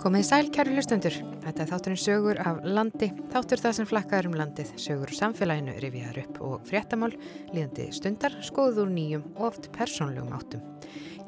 [0.00, 1.12] Komið sæl, kæru hlustundur.
[1.44, 6.20] Þetta er þátturinn sögur af landi, þáttur það sem flakkaður um landið, sögur samfélaginu rifiðar
[6.22, 7.10] upp og fréttamál,
[7.52, 10.62] líðandi stundar, skoður úr nýjum og oft persónlegum áttum.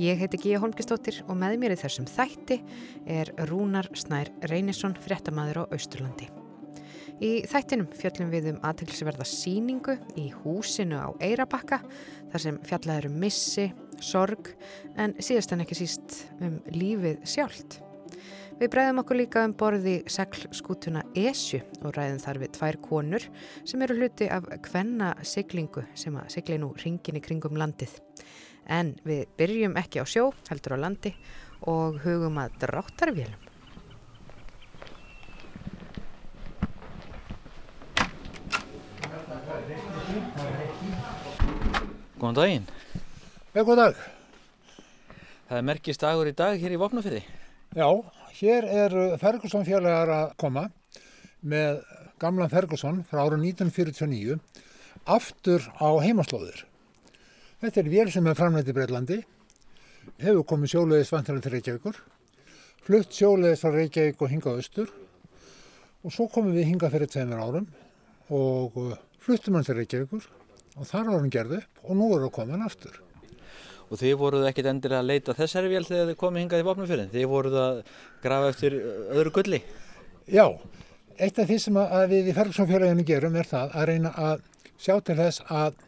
[0.01, 2.63] Ég heiti Gíja Holmgistóttir og með mér í þessum þætti
[3.19, 6.33] er Rúnar Snær Reynisson, fréttamaður á Austurlandi.
[7.21, 11.83] Í þættinum fjöllum við um aðtilsverða síningu í húsinu á Eirabakka,
[12.33, 13.69] þar sem fjallaður um missi,
[14.01, 14.55] sorg,
[14.97, 17.83] en síðast en ekki síst um lífið sjálft.
[18.63, 23.25] Við bregðum okkur líka um borði seglskútuna Esju og ræðum þar við tvær konur
[23.67, 27.97] sem eru hluti af hvenna siglingu sem að sigli nú ringin í kringum landið.
[28.71, 31.11] En við byrjum ekki á sjó, heldur á landi
[31.67, 33.51] og hugum að dráttarvélum.
[42.23, 42.73] Góðan daginn.
[43.51, 44.03] Já, góð dag.
[45.51, 47.27] Það er merkist dagur í dag hér í Vopnafyrði.
[47.75, 47.89] Já,
[48.39, 50.67] hér er Ferguson félagar að koma
[51.43, 51.83] með
[52.23, 54.39] gamlan Ferguson frá ára 1949
[55.11, 56.65] aftur á heimaslóðir.
[57.63, 59.21] Þetta er vél sem er framleitt í Breitlandi,
[60.23, 62.01] hefur komið sjóleiðis vantilega til Reykjavíkur,
[62.83, 64.93] flutt sjóleiðis frá Reykjavík og hingað austur
[66.03, 67.69] og svo komum við hingað fyrir tveimur árum
[68.35, 68.79] og
[69.23, 70.27] fluttum hann til Reykjavíkur
[70.79, 72.97] og þar var hann gerð upp og nú er það komin aftur.
[73.93, 77.11] Og þið voruð ekkit endilega að leita þessari vél þegar þið komið hingað í Vopnafyrðin.
[77.13, 77.81] Þið voruð að
[78.23, 78.77] grafa eftir
[79.13, 79.59] öðru gulli.
[80.33, 80.47] Já,
[81.19, 84.47] eitt af því sem að við í Ferguson-félaginu gerum er það að reyna að
[84.81, 85.83] sjá til þess að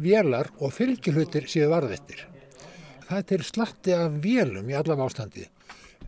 [0.00, 2.24] vélar og fylgjuhlutir séu varðvettir.
[3.06, 5.44] Það er til slatti af vélum í allavega ástandi.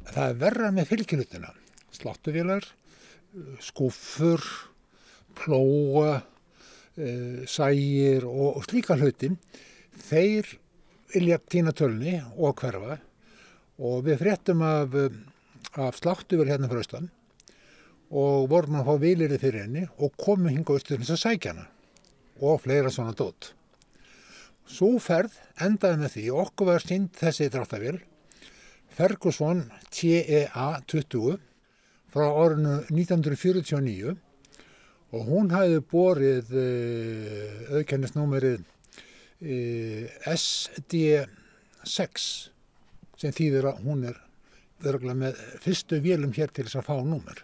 [0.08, 1.52] Það er verra með fylgjuhlutina.
[1.98, 2.64] Sláttuvélar,
[3.62, 4.44] skúfur,
[5.38, 6.22] plóa,
[7.46, 9.30] sægir og, og slíka hluti.
[10.08, 10.56] Þeir
[11.12, 12.98] vilja týna tölni og hverfa
[13.78, 14.94] og við fréttum af,
[15.78, 17.08] af sláttuvel hérna frá austan
[18.08, 21.66] og vorum að fá vilirði fyrir henni og komum hinga austur þess að sækja hana
[22.38, 23.52] og fleira svona dót.
[24.68, 27.98] Svo ferð endaði með því okkur var sínd þessi dráttavél
[28.98, 29.64] Ferguson
[29.94, 31.38] TEA 20
[32.12, 34.16] frá orðinu 1949
[35.16, 36.50] og hún hafði borið
[37.78, 38.64] auðkennisnúmerið
[39.42, 41.28] SD6
[43.18, 44.16] sem þýðir að hún er
[44.86, 47.38] örgulega með fyrstu vélum hér til þess að fá númer.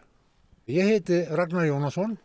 [0.71, 2.17] Ég heiti Ragnar Jónasson,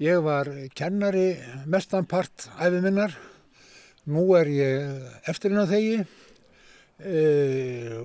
[0.00, 1.36] ég var kennari
[1.66, 3.16] mestanpart æfið minnar,
[4.06, 6.04] nú er ég eftirinn á þegi e,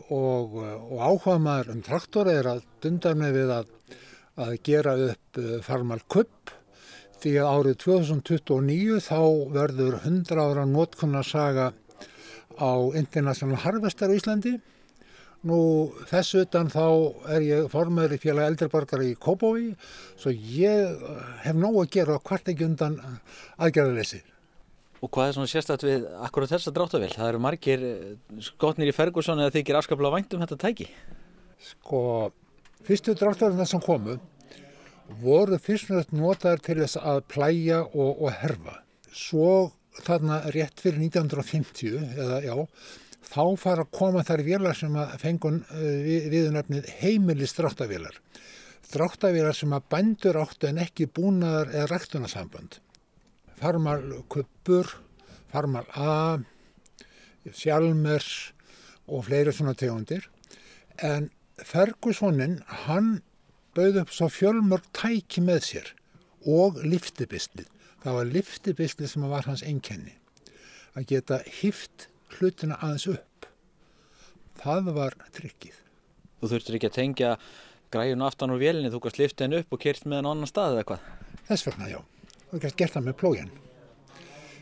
[0.10, 3.66] og, og áhuga maður um traktor er að dundar með við að,
[4.42, 6.56] að gera upp farmal kupp
[7.22, 9.22] því að árið 2029 þá
[9.54, 11.72] verður 100 ára notkunnarsaga
[12.58, 14.58] á International Harvester í Íslandi.
[15.46, 15.60] Nú
[16.10, 16.86] þess utan þá
[17.34, 19.72] er ég formöður í félag eldriborgar í Kópói
[20.20, 21.02] svo ég
[21.42, 23.00] hef nóg að gera hvart ekki undan
[23.58, 24.22] aðgerðarleysi.
[25.02, 27.10] Og hvað er svona sérstætt við akkurat þessa dráttavél?
[27.16, 27.88] Það eru margir
[28.46, 30.92] skotnir í Ferguson eða þykir afskaplega vænt um þetta tæki?
[31.72, 32.02] Sko,
[32.86, 34.20] fyrstu dráttavél sem komu
[35.22, 38.80] voru fyrst og næst notaður til þess að plæja og, og herfa.
[39.12, 42.56] Svo þarna rétt fyrir 1950 eða já,
[43.32, 48.16] þá fara að koma þær vélar sem að fengun uh, við, viðunarfnið heimilis dráttavélar.
[48.92, 52.80] Dráttavélar sem að bændur áttu en ekki búnaðar eða ræktunarsamband.
[53.62, 54.90] Farmal Kuppur,
[55.52, 56.40] Farmal A,
[57.52, 58.52] Sjálmers
[59.12, 60.26] og fleiri svona tegundir.
[60.98, 61.30] En
[61.62, 63.20] Fergusonin, hann
[63.78, 65.92] bauð upp svo fjölmörg tæki með sér
[66.48, 67.68] og liftibislið.
[68.02, 70.16] Það var liftibislið sem var hans einkenni.
[70.98, 73.48] Að geta hift hlutina aðeins upp.
[74.62, 75.78] Það var tryggið.
[76.42, 77.34] Þú þurftur ekki að tengja
[77.94, 80.78] græjun aftan úr vélinni, þú kannst lifta henni upp og kert með henn annan stað
[80.80, 81.12] eða hvað?
[81.50, 82.00] Þess vegna já.
[82.52, 83.52] Þú kannst gert það með plógin.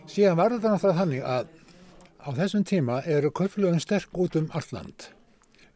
[0.10, 1.56] Síðan var þetta náttúrulega þannig að
[2.20, 5.08] á þessum tíma eru kaupflögun sterk út um allt land.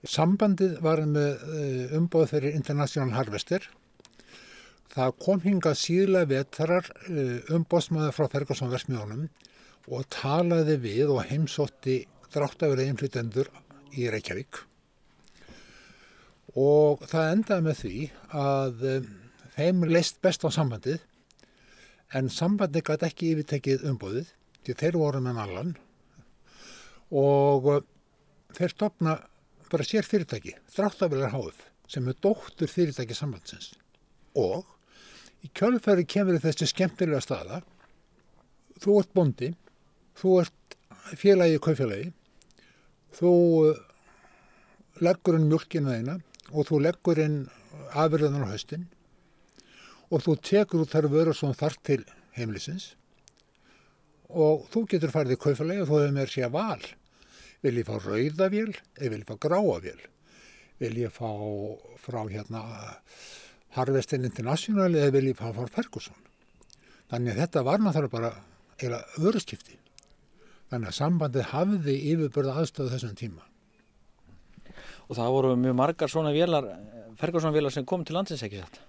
[0.04, 1.44] Sambandið var með
[1.96, 3.64] umbóð fyrir International Harvester.
[4.92, 6.90] Það kom hingað síðlega vetrar
[7.56, 9.30] umbóðsmaður frá Ferguson Versmjónum
[9.88, 12.04] og talaði við og heimsótti
[12.34, 13.50] dráttaverið innflytendur
[13.96, 14.60] í Reykjavík.
[16.60, 17.98] Og það endaði með því
[18.44, 18.86] að
[19.56, 21.02] þeim leist best á sambandið
[22.14, 24.34] en sambandið gæti ekki yfirtekið umbóðið
[24.64, 25.78] því þeir voru með allan
[27.14, 27.70] og
[28.58, 29.22] þeir stopna
[29.74, 33.72] bara sér fyrirtæki, þráttavelar HF, sem er dóttur fyrirtæki sambandsins.
[34.38, 34.68] Og
[35.44, 37.64] í kjölfæri kemur þessi skemmtilega staða,
[38.82, 39.50] þú ert bondi,
[40.20, 40.78] þú ert
[41.18, 42.14] félagi í kaufélagi,
[43.18, 43.34] þú
[45.04, 46.20] leggur um mjölkinu þeina,
[46.54, 47.38] og þú leggur inn
[47.98, 48.86] afurðunar á höstin
[50.14, 52.02] og þú tekur út þar vörur sem þarf til
[52.38, 52.92] heimlisins
[54.30, 56.84] og þú getur farið í kaufalegi og þú hefur með sér val.
[57.64, 60.02] Vil ég fá rauðavél eða vil ég fá gráavél?
[60.82, 61.30] Vil ég fá
[62.04, 62.64] frá hérna
[63.78, 66.18] Harvestin International eða vil ég fá frá Ferguson?
[67.14, 68.34] Þannig að þetta var náttúrulega bara
[68.82, 69.78] eila öruskipti.
[70.74, 73.44] Þannig að sambandið hafði yfirbörða aðstöðu þessum tíma.
[75.08, 76.68] Og það voru mjög margar svona vélar,
[77.20, 78.80] Ferguson vélar sem kom til landsins ekki satt?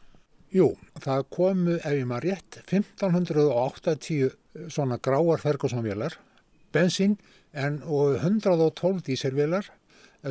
[0.55, 0.71] Jú,
[1.03, 4.35] það komu, ef ég maður rétt, 1580
[4.71, 6.15] svona gráar Ferguson vélar,
[6.75, 7.19] bensín
[7.55, 9.71] en, og 112 díservélar.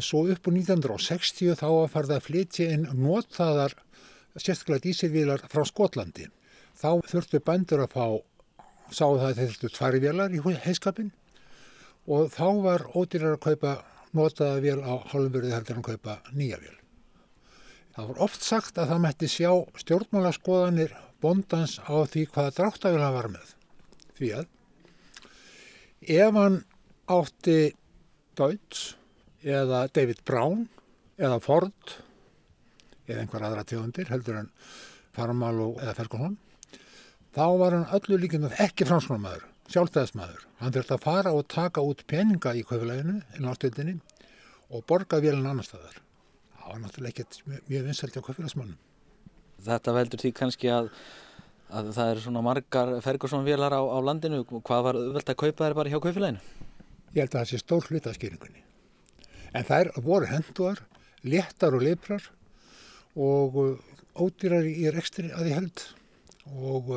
[0.02, 3.76] Svo upp úr 1960 þá var farið að flytja inn notaðar
[4.36, 6.30] sérstaklega díservélar frá Skotlandi.
[6.74, 8.06] Þá þurftu bændur að fá,
[8.90, 11.12] sáu það að þurftu tvær vélar í heiskapin
[12.10, 13.76] og þá var ódýrar að kaupa
[14.14, 16.76] notaða vél á hálfumverði heldur en kaupa nýja vél.
[17.94, 19.52] Það var oft sagt að það mætti sjá
[19.84, 23.54] stjórnmálaskoðanir bondans á því hvaða dráttavél hann var með.
[24.18, 24.48] Því að
[26.18, 26.60] ef hann
[27.12, 27.74] átti
[28.38, 28.94] Deutz
[29.44, 30.68] eða David Brown
[31.20, 31.98] eða Ford
[33.08, 34.50] eða einhver aðra tegundir heldur en
[35.14, 36.38] Farmal eða Ferguson
[37.34, 40.46] þá var hann öllu líkinu ekki franskonumæður, sjálfstæðismæður.
[40.62, 43.98] Hann þurfti að fara og taka út peninga í kaufuleginu, inn á stöðinni
[44.70, 46.00] og borga vélun annar staðar.
[46.54, 47.40] Það var náttúrulega ekkert
[47.70, 48.78] mjög vinsalt á kaufulegsmannum.
[49.64, 50.92] Þetta veldur því kannski að,
[51.74, 54.44] að það er svona margar Ferguson vélar á, á landinu.
[54.46, 56.72] Hvað var velt að kaupa þær bara hjá kaufuleginu?
[57.14, 58.64] Ég held að það sé stór hlutaskýringunni.
[59.54, 60.80] En þær voru henduar,
[61.22, 62.26] léttar og leiprar
[63.14, 63.60] og
[64.18, 65.84] ódýrar í rekstri að ég held
[66.54, 66.90] og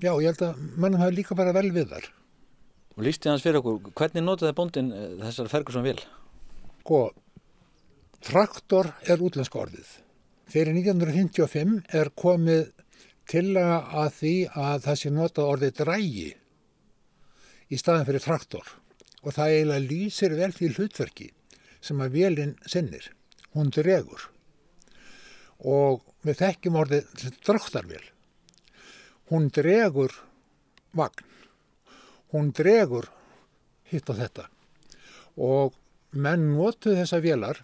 [0.00, 2.08] já, ég held að mannum hafi líka bara vel við þar.
[2.96, 4.88] Og lísti hans fyrir okkur, hvernig notaði bóndin
[5.20, 6.00] þessar Ferguson vél?
[6.80, 7.00] Sko,
[8.24, 9.90] traktor er útlenska orðið.
[10.48, 12.70] Fyrir 1955 er komið
[13.28, 16.28] tillaga að því að það sé notað orðið drægi
[17.70, 18.68] í staðin fyrir traktor
[19.22, 21.30] og það eiginlega lýsir vel því hlutverki
[21.82, 23.10] sem að vélinn sinnir.
[23.54, 24.28] Hún dregur
[25.66, 28.04] og við þekkjum orðið dráttarvél.
[29.30, 30.12] Hún dregur
[30.96, 31.24] vagn,
[32.32, 33.08] hún dregur
[33.90, 34.46] hitt og þetta
[35.36, 35.74] og
[36.16, 37.62] menn notuð þessa vélar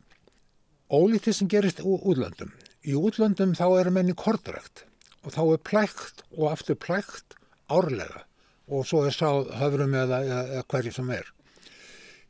[0.93, 2.51] ólítið sem gerist útlöndum.
[2.83, 4.85] Í útlöndum þá eru menni kortrækt
[5.23, 7.39] og þá er plækt og aftur plækt
[7.71, 8.27] árlega
[8.71, 11.31] og svo er sáð höfrum eða, eða hverju sem er.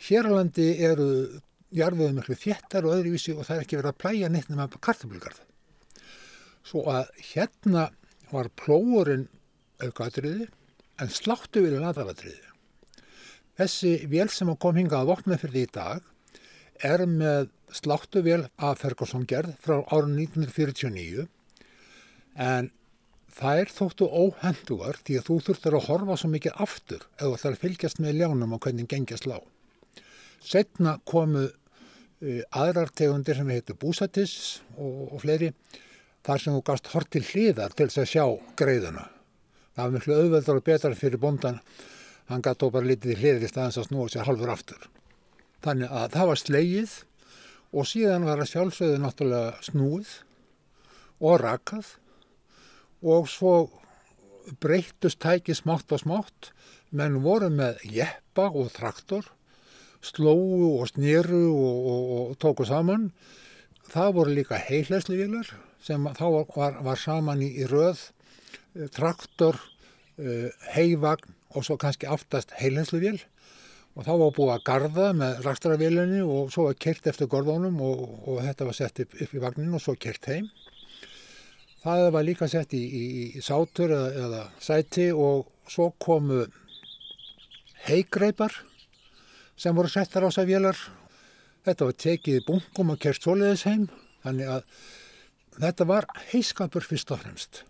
[0.02, 1.08] Hér á landi eru
[1.72, 5.42] jarfiðu miklu þéttar og öðruvísi og það er ekki verið að plæja neitt nema kartablugarð.
[6.66, 7.88] Svo að hérna
[8.32, 9.28] var plóurinn
[9.82, 10.48] aukaðatriði
[11.02, 12.48] en sláttu vilja ladaratriði.
[13.58, 16.08] Þessi vél sem kom hingað að vopna fyrir því í dag
[16.82, 21.26] er með sláttuvél af Ferguson gerð frá árun 1949
[22.42, 22.70] en
[23.36, 27.62] þær þóttu óhendugar því að þú þurftur að horfa svo mikið aftur þú ætlar að
[27.62, 29.44] fylgjast með ljánum og hvernig gengjast lág.
[30.42, 34.34] Setna komu uh, aðrar tegundir sem heitir búsatis
[34.76, 35.52] og, og fleiri
[36.26, 38.26] þar sem þú gafst hort til hliðar til þess að sjá
[38.58, 39.06] greiðuna.
[39.72, 41.62] Það var miklu auðveldar og betra fyrir bondan,
[42.28, 44.84] hann gæti bara litið í hliðir í staðins að snúa sér halvur aftur.
[45.64, 46.94] Þannig að það var slegið
[47.72, 50.12] og síðan var að sjálfsögðu náttúrulega snúið
[51.22, 51.94] og rakað
[53.02, 53.54] og svo
[54.62, 56.52] breytust tæki smátt og smátt.
[56.90, 59.28] Menn voru með jeppa og traktor
[60.02, 63.10] slóu og snýru og, og, og tóku saman.
[63.92, 68.10] Það voru líka heilesluvílar sem þá var, var saman í, í röð
[68.94, 69.58] traktor
[70.72, 73.20] heivagn og svo kannski aftast heilesluvíl
[73.92, 78.04] og þá var búið að garda með rakstravélinni og svo var kert eftir gorðunum og,
[78.28, 80.48] og þetta var sett upp, upp í vagnin og svo kert heim
[81.82, 83.04] Það var líka sett í, í,
[83.38, 86.44] í sátur eða, eða sæti og svo komu
[87.88, 88.54] heigreipar
[89.58, 90.78] sem voru settar á þess að vélar.
[91.66, 93.88] Þetta var tekið í bunkum og kerst svoleiðis heim.
[94.22, 94.64] Þannig að
[95.58, 97.62] þetta var heiskapur fyrst og fremst.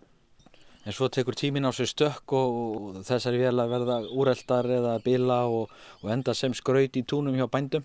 [0.83, 5.45] En svo tekur tímin á sig stökk og þessari vél að verða úreldar eða bila
[5.47, 5.71] og,
[6.03, 7.85] og enda sem skraut í túnum hjá bændum.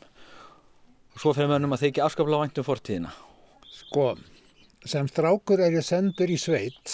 [1.13, 3.13] Og svo fyrir mönnum að þeir ekki afskaplega væntum fortíðina.
[3.77, 4.09] Sko,
[4.87, 6.93] sem strákur er ég sendur í sveit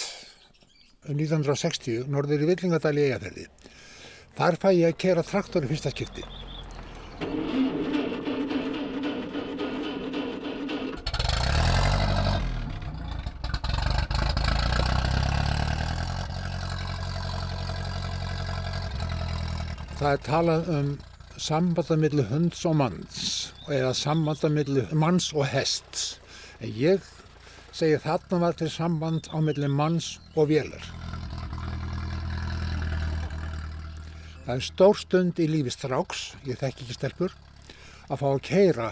[1.06, 3.46] 1960 norður í Villingadal í Eiaferði.
[4.34, 6.24] Þar fæ ég að kera traktor í fyrsta skipti.
[19.94, 20.88] Það er talað um
[21.40, 23.28] sambandamillu hunds og manns
[23.72, 26.16] eða sambandamillu manns og hests.
[26.58, 27.13] En ég
[27.74, 30.84] segi þarna var til samband á milli manns og vélar.
[34.44, 37.32] Það er stór stund í lífi stráks, ég þekk ekki stelpur,
[38.12, 38.90] að fá að keira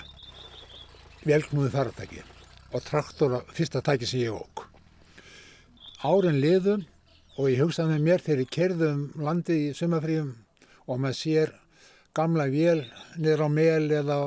[1.28, 2.22] velknúði faratæki
[2.72, 4.64] og traktora fyrsta tæki sem ég óg.
[6.02, 6.86] Árin liðum
[7.36, 10.32] og ég hugsaði með mér þegar ég kerði um landi í sumafríum
[10.88, 11.54] og maður sér
[12.16, 12.82] gamla vél
[13.20, 14.18] niður á mel eða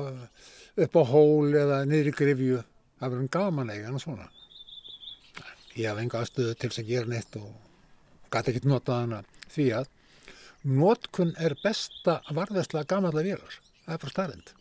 [0.86, 2.64] upp á hól eða niður í grifju.
[3.02, 4.30] Það verður gaman eigan og svona.
[5.76, 7.50] Ég haf enga aðstöðu til að gera neitt og
[8.32, 9.18] gæti ekkert notað hana
[9.52, 9.90] því að
[10.66, 13.58] notkun er besta varðastlega gamanlega vélar.
[13.84, 14.54] Það er bara starrend.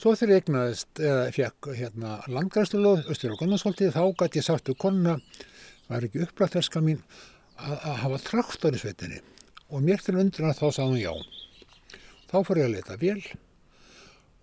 [0.00, 4.70] Svo þegar ég egnaðist, eða fekk hérna landgræðslulóð, Östur og Gunnarsholtið, þá gæti ég sagt
[4.70, 5.18] við konuna,
[5.90, 7.02] var ekki upplætterska mín,
[7.58, 9.20] að, að hafa traktor í svetinni.
[9.68, 12.00] Og mér til undruna þá sagði hún já.
[12.30, 13.20] Þá fór ég að leta vél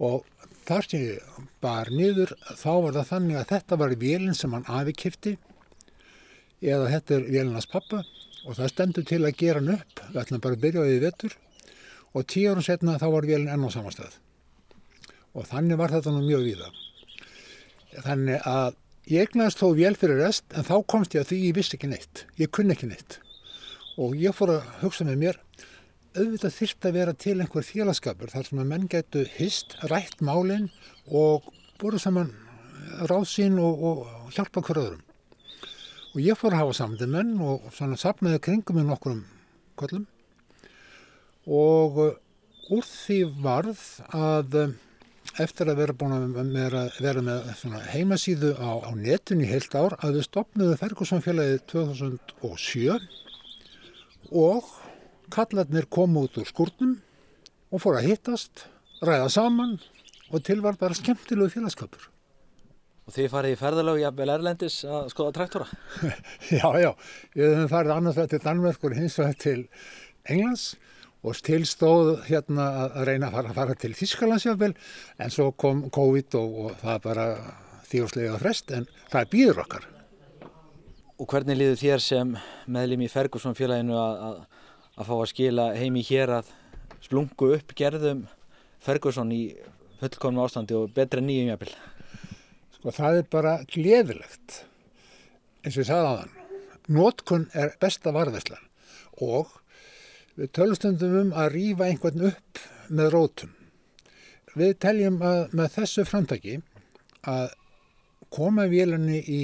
[0.04, 0.28] og
[0.68, 4.68] þar sem ég bar niður, þá var það þannig að þetta var vélinn sem hann
[4.68, 5.38] afikifti
[6.62, 8.04] eða þetta er vélinnast pappa
[8.48, 11.38] og það stendur til að gera hann upp, við ætlum bara að byrja því vettur
[12.14, 14.18] og tíu árum setna þá var vélinn enn á samastað
[15.38, 16.70] og þannig var þetta nú mjög víða.
[18.06, 18.78] Þannig að
[19.12, 21.92] ég egnaðist þó vel fyrir rest en þá komst ég að því ég vissi ekki
[21.92, 23.20] neitt, ég kunni ekki neitt.
[24.02, 25.40] Og ég fór að hugsa með mér
[26.18, 30.72] auðvitað þyrst að vera til einhver félagskapur þar sem að menn getu hist, rætt málinn
[31.08, 31.46] og
[31.78, 32.34] búið saman
[33.06, 35.04] ráð sín og, og hjálpa hverjum.
[36.18, 39.20] Og ég fór að hafa samtið menn og svona sapnaði kringum með nokkrum
[39.78, 40.08] kvöllum
[41.46, 42.00] og
[42.74, 43.84] úr því varð
[44.18, 44.58] að
[45.38, 47.54] eftir að vera búin að vera, vera með
[47.94, 52.98] heimasíðu á, á netun í heilt ár að við stopnuðu Ferguson félagið 2007
[54.34, 54.74] og
[55.38, 56.98] kallarnir kom út úr skurnum
[57.70, 58.66] og fór að hittast,
[59.06, 59.78] ræða saman
[60.34, 62.17] og til var bara skemmtilegu félagskapur.
[63.08, 65.68] Og þið farið í ferðalög jafnvel Erlendis að skoða traktora?
[66.60, 66.90] já, já,
[67.38, 69.62] við höfum farið annars vegar til Danmörk og hins vegar til
[70.28, 70.66] Englands
[71.24, 74.74] og tilstóð hérna að reyna að fara, að fara til Þískalandsjafnvel
[75.24, 77.28] en svo kom COVID og, og það bara
[77.88, 79.90] þjóðslega frest en það býður okkar.
[81.18, 82.38] Og hvernig liður þér sem
[82.70, 84.40] meðlum í Ferguson félaginu að, að,
[85.00, 86.52] að fá að skila heimi hér að
[87.08, 88.28] splungu upp gerðum
[88.84, 89.46] Ferguson í
[90.02, 91.72] fullkonum ástandi og betra nýjum jafnvel?
[92.78, 94.64] Sko það er bara gleðilegt
[95.66, 96.36] eins og ég sagði á þann.
[96.88, 98.64] Nótkun er besta varðislan
[99.26, 99.50] og
[100.38, 102.60] Við tölustundum um að rýfa einhvern upp
[102.94, 103.54] með rótum.
[104.54, 106.60] Við teljum að með þessu framtaki
[107.26, 107.56] að
[108.34, 109.42] koma vélinni í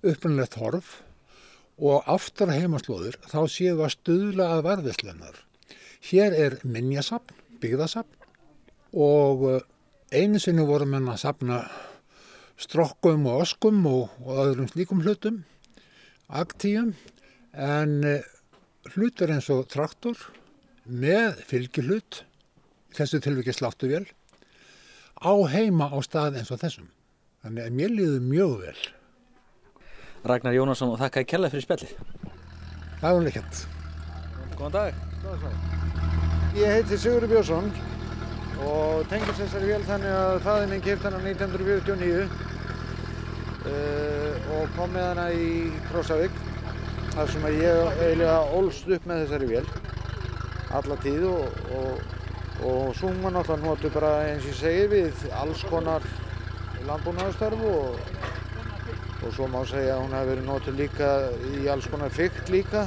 [0.00, 0.94] upprannlegt horf
[1.76, 5.36] og aftur heimaslóður þá séum við að stuðla að varðislennar.
[6.08, 9.44] Hér er minnjasapn, byggðasapn og
[10.08, 11.60] einu sinni vorum við að sapna
[12.58, 15.42] strokkum og oskum og, og öðrum slíkum hlutum,
[16.28, 16.92] aktíum,
[17.54, 18.02] en
[18.94, 20.18] hlutur eins og traktor
[20.84, 22.22] með fylgihlut,
[22.96, 24.06] þessu tilvikið sláttuvél,
[25.18, 26.88] á heima á stað eins og þessum.
[27.44, 28.78] Þannig að mér liður mjög vel.
[30.26, 31.92] Ragnar Jónasson og þakka í kella fyrir spjallið.
[32.98, 33.60] Það er leikjant.
[34.58, 35.04] Góðan dag.
[36.58, 37.70] Ég heiti Sigurður Björnsson
[38.66, 42.22] og tengis þessari vél þannig að þaðinn keipt hana 1949
[43.68, 45.50] uh, og kom með hana í
[45.88, 46.34] Krossavík
[47.14, 49.66] þar sem ég eiginlega ólst upp með þessari vél
[50.78, 52.00] alla tíð og, og,
[52.66, 56.04] og maður náttúrulega notur bara eins ég segir við alls konar
[56.88, 58.02] landbúnaðarstörf og,
[59.22, 61.14] og svo má segja að hún hefði verið notur líka
[61.54, 62.84] í alls konar fyrkt líka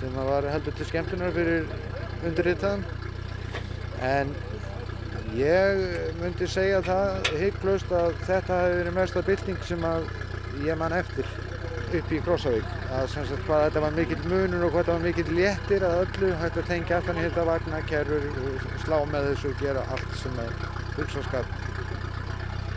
[0.00, 1.70] sem var heldur til skemmtunar fyrir
[2.26, 3.01] undirritaðum
[4.02, 4.34] en
[5.36, 5.80] ég
[6.20, 10.06] myndi segja það hygglust að þetta hefði verið mesta bylting sem að
[10.66, 11.28] ég man eftir
[11.92, 15.34] upp í Krossavík að sagt hvað þetta var mikill munur og hvað þetta var mikill
[15.36, 18.26] léttir að öllu hægt að tengja aftan í þetta vagna, kerfur,
[18.84, 20.54] slá með þessu og gera allt sem er
[20.96, 21.58] hugsaskap.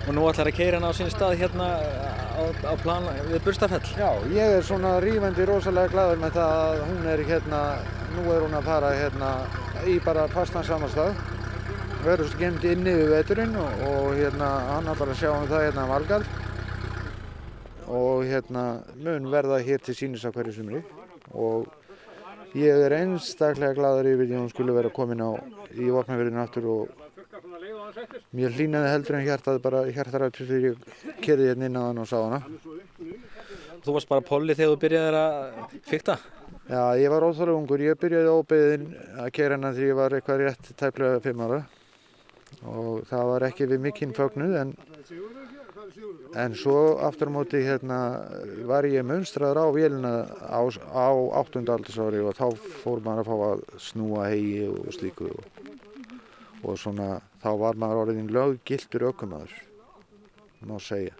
[0.05, 1.69] Og nú ætlar að keira hana á sín stað hérna
[2.37, 3.83] á, á plan við Burstafell?
[3.97, 7.61] Já, ég er svona rífandi rosalega gladur með það að hún er hérna,
[8.13, 9.31] nú er hún að fara hérna
[9.89, 11.13] í bara fastan samanstað.
[12.05, 15.85] Verður skemmt inni við veturinn og, og hérna hann ætlar að sjá um það hérna
[15.89, 16.27] valgald
[17.85, 18.63] og hérna
[18.97, 20.81] mun verða hér til sínis á hverju sumri.
[21.33, 21.65] Og
[22.57, 25.31] ég er einstaklega gladur yfir því að hún skulle vera komin á
[25.73, 27.03] í vopnaverðinu aftur og
[28.35, 32.09] mér hlýnaði heldur en hjartaði bara hjartarættur þegar ég kerði hérna inn á hann og
[32.09, 32.41] sá hana.
[33.85, 36.17] Þú varst bara polli þegar þú byrjaði að fykta?
[36.65, 37.81] Já, ég var óþálega ungur.
[37.85, 38.85] Ég byrjaði óbeðin
[39.21, 41.59] að kera hennar þegar ég var eitthvað rétt tæplega fimm ára
[42.65, 44.71] og það var ekki við mikinn fögnuð en,
[46.41, 47.99] en svo aftur á móti hérna
[48.65, 51.09] var ég munstraður á vélina á, á
[51.41, 52.47] áttundaldarsári og þá
[52.81, 55.59] fór maður að fá að snúa hegi og slíku og,
[56.63, 59.53] og svona þá var maður orðin löggiltur ökumæður,
[60.65, 61.13] má segja.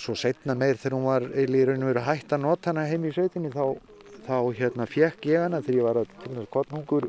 [0.00, 2.88] Svo setna meir þegar hún var eiginlega í raun og veru hægt að nota hana
[2.88, 3.76] heim í sveitinni þá,
[4.26, 7.08] þá hérna fekk ég hana þegar ég var að til þess kottnungur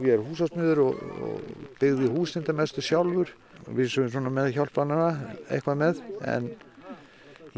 [0.00, 3.32] ég er húsasmiður og, og byggði húsinda mestu sjálfur.
[3.70, 5.10] Við sem svona með hjálpanana
[5.52, 6.02] eitthvað með.
[6.24, 6.48] En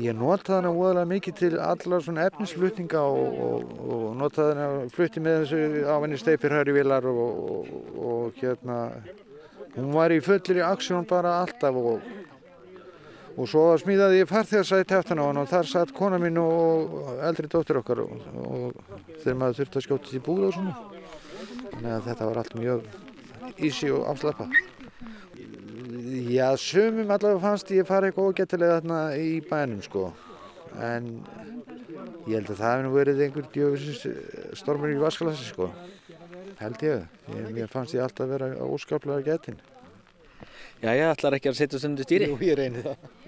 [0.03, 5.23] ég notaði hana óaðlega mikið til allar svona efnisflutninga og, og, og notaði hana flutti
[5.23, 8.79] með þessu á henni steipirhæri vilar og hérna
[9.77, 12.09] hún var í fullir í aksjón bara alltaf og
[13.33, 17.79] og svo smíðaði ég farþegarsæti eftir hann og þar satt kona mín og eldri dóttir
[17.81, 18.75] okkar og, og
[19.23, 20.75] þegar maður þurfti að skjóta til búð og svona.
[21.73, 22.91] Þannig að þetta var allt mjög
[23.69, 24.49] ísi og afslappa.
[26.33, 30.05] Já, sumum allavega fannst ég fara eitthvað ógættilega þarna í bænum sko.
[30.77, 31.09] En
[32.29, 35.73] ég held að það hefði nú verið einhver djöfisins stormur í vaskalasi sko.
[36.61, 37.09] Held ég,
[37.57, 39.57] ég fannst ég alltaf vera óskaplega gætin
[40.83, 42.27] Já, ég ætlar ekki að setja stundu stýri.
[42.27, 43.22] Jú, ég reyni það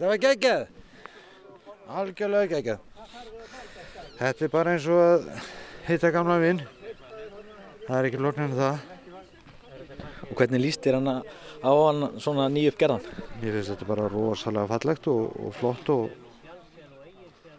[0.00, 0.62] Þetta var geggjað.
[2.00, 2.84] Algjörlega geggjað.
[4.16, 5.26] Þetta er bara eins og að
[5.90, 6.62] hitta gamla vinn.
[7.82, 8.78] Það er ekki loknar en það.
[10.24, 13.04] Og hvernig líst þér hann á hann svona nýjuppgerðan?
[13.42, 16.08] Mér finnst þetta bara rosalega fallegt og, og flott og,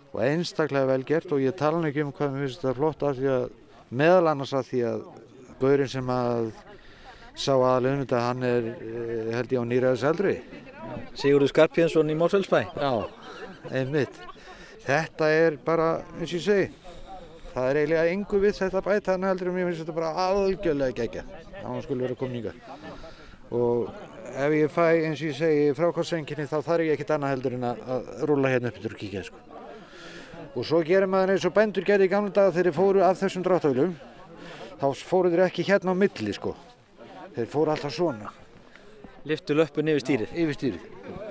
[0.09, 3.21] og einstaklega vel gert og ég tala ekki um hvað mér finnst þetta flott af
[3.21, 3.49] því að
[4.01, 5.05] meðal annars af því að
[5.61, 6.49] gaurinn sem að
[7.35, 10.35] sá aðalunum þetta hann er eh, held ég á nýraðis eldri.
[11.15, 12.61] Sigurður Skarpjensson í Mórsfellsbæ?
[12.75, 12.91] Já,
[13.71, 14.19] einmitt.
[14.85, 16.69] Þetta er bara, eins og ég segi,
[17.51, 20.97] það er eiginlega engu við þetta bæta hann heldur og mér finnst þetta bara algjörlega
[20.97, 21.25] gegja.
[21.59, 22.57] Það hann skulle vera komin ykkar.
[23.51, 23.91] Og
[24.31, 27.67] ef ég fæ, eins og ég segi, frákváðsenginni þá þarf ég ekkert annað heldur en
[27.69, 29.45] að, að rúla hérna upp yfir og kíkja, sko.
[30.51, 33.21] Og svo gerir maður eins og bændur gerði í gamla daga þegar þeir fóru af
[33.21, 33.93] þessum dráttavölum.
[34.81, 36.55] Þá fóru þeir ekki hérna á milli, sko.
[37.35, 38.31] Þeir fóru alltaf svona.
[39.27, 40.31] Liftu löppun yfir stýrið?
[40.43, 40.83] Yfir stýrið.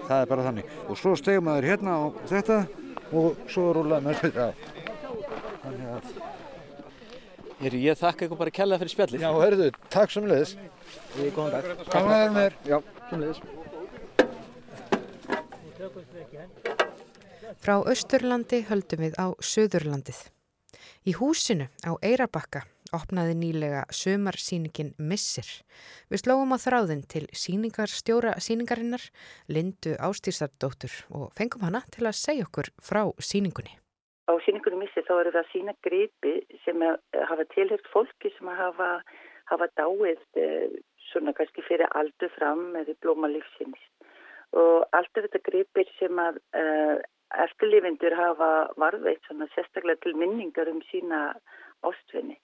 [0.07, 0.75] Það er bara þannig.
[0.87, 2.59] Og svo stegum maður hérna á þetta
[3.11, 4.47] og svo rúlaði maður þetta.
[5.65, 6.05] Þannig að...
[7.61, 9.21] Heru, ég þakka ykkur bara kella fyrir spjallið.
[9.27, 10.53] Já, hörðu, takk sem leiðis.
[11.19, 11.63] Við góðan dag.
[11.93, 12.55] Vera með þér.
[12.71, 12.79] Já,
[13.11, 13.41] sem leiðis.
[17.61, 20.21] Frá Östurlandi höldum við á Suðurlandið.
[21.05, 22.65] Í húsinu á Eirabakka
[22.97, 25.49] opnaði nýlega sömarsýningin Missir.
[26.11, 29.05] Við slóum á þráðin til síningarstjóra síningarinnar
[29.49, 33.77] Lindu Ástísardóttur og fengum hana til að segja okkur frá síningunni.
[34.31, 36.85] Á síningunni Missir þá eru það að sína gripi sem
[37.31, 38.91] hafa tilhört fólki sem hafa,
[39.51, 40.21] hafa dáið
[41.11, 43.81] svona kannski fyrir aldur fram eða blóma lífsins.
[44.51, 46.99] Og allt er þetta gripir sem að uh,
[47.45, 48.51] eftirlifindur hafa
[48.81, 51.21] varðveitt svona sérstaklega til minningar um sína
[51.87, 52.39] ástvinni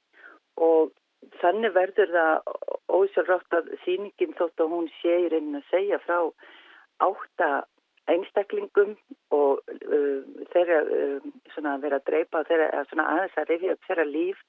[0.57, 0.93] og
[1.41, 2.53] þannig verður það
[2.97, 6.19] ósjálfrátt að síningin þótt að hún sé í reynin að segja frá
[7.05, 7.51] átta
[8.11, 8.95] einstaklingum
[9.35, 13.89] og uh, þeirra uh, svona að vera að dreipa þeirra svona aðeins að rifja upp
[13.89, 14.43] þeirra líf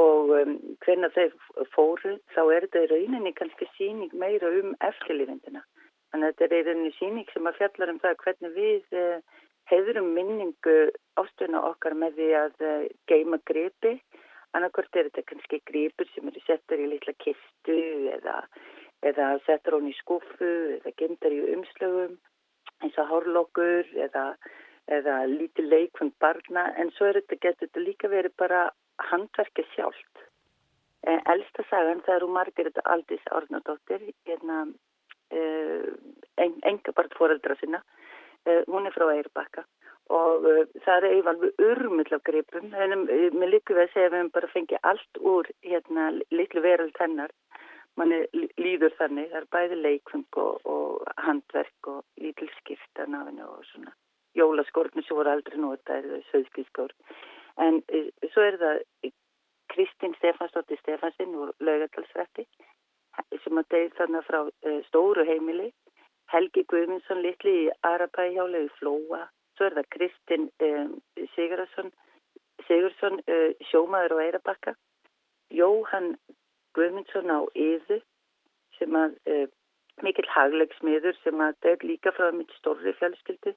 [0.00, 1.34] og um, hvernig þeir
[1.74, 5.62] fóru þá er þetta í rauninni kannski síning meira um eftirlifindina.
[6.10, 9.40] Þannig að þetta er í rauninni síning sem að fjallar um það hvernig við uh,
[9.70, 10.78] heiðurum minningu
[11.20, 12.66] ástöðuna okkar með því að
[13.08, 13.98] geima gripi
[14.54, 17.78] annarkort er þetta kannski gripur sem eru settar í litla kistu
[18.14, 18.36] eða,
[19.06, 22.16] eða settar hún í skuffu eða gemdar í umslögum
[22.82, 24.24] eins og hárlokkur eða,
[24.92, 28.64] eða lítið leikfund barna en svo er þetta getur þetta líka verið bara
[29.10, 30.24] handverkið sjálft.
[31.04, 35.88] Elsta sagan það eru Margaret Aldís Árnardóttir hérna uh,
[36.40, 39.66] en, enga bara fóreldra sinna uh, hún er frá Eirbakka
[40.12, 42.70] og uh, það er alveg urmull af gripum.
[42.72, 43.06] Um,
[43.38, 47.00] mér líkur við að segja að við hefum bara fengið allt úr hérna litlu veröld
[47.00, 47.34] hennar.
[47.96, 48.24] Manni
[48.58, 53.94] líður þannig, það er bæði leikfung og, og handverk og lítil skipta nafinu og svona
[54.34, 56.90] jólaskórnir sem voru aldrei notaði söðskískór
[57.62, 59.12] en uh, svo er það
[59.74, 62.46] Kristín Stefansdóttir Stefansinn og laugadalsrætti
[63.44, 65.70] sem að deyð þarna frá uh, stóru heimili.
[66.32, 70.94] Helgi Guðmundsson litli í Arabæhjálega í Flóa, svo er það Kristinn um,
[71.34, 71.92] Sigurðarsson,
[72.66, 74.74] Sigursson uh, sjómaður og eirabakka,
[75.54, 76.14] Jóhann
[76.74, 78.00] Guðmundsson á Yðu
[78.78, 79.46] sem að uh,
[80.02, 83.54] mikill haglegsmiður sem að er líka frá mitt stórri fjölskyldu.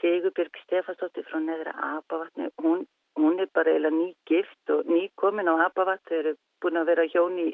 [0.00, 2.82] Sigurbjörg Stefansdóttir frá neðra Abavatni, hún,
[3.16, 6.90] hún er bara eiginlega ný gift og ný komin á Abavatni, þau eru búin að
[6.90, 7.50] vera hjón í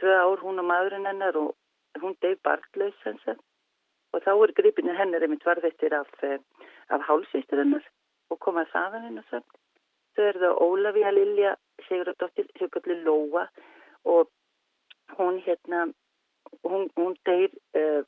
[0.00, 1.52] tvö ár hún og maðurinn hennar og
[2.00, 3.28] hún deyf barndlaus hans
[4.14, 6.38] og þá er gripinu hennar einmitt varðettir af, eh,
[6.88, 7.84] af hálsýstur hennar
[8.30, 9.60] og komað þaðan hennar samt.
[10.14, 11.54] Þau eru það Ólafíja Lilja
[11.86, 13.46] Sigurðardóttir, Sigurðardóttir Lóa
[14.04, 14.30] og
[15.18, 15.86] hún hérna,
[16.62, 18.02] hún, hún deyr uh,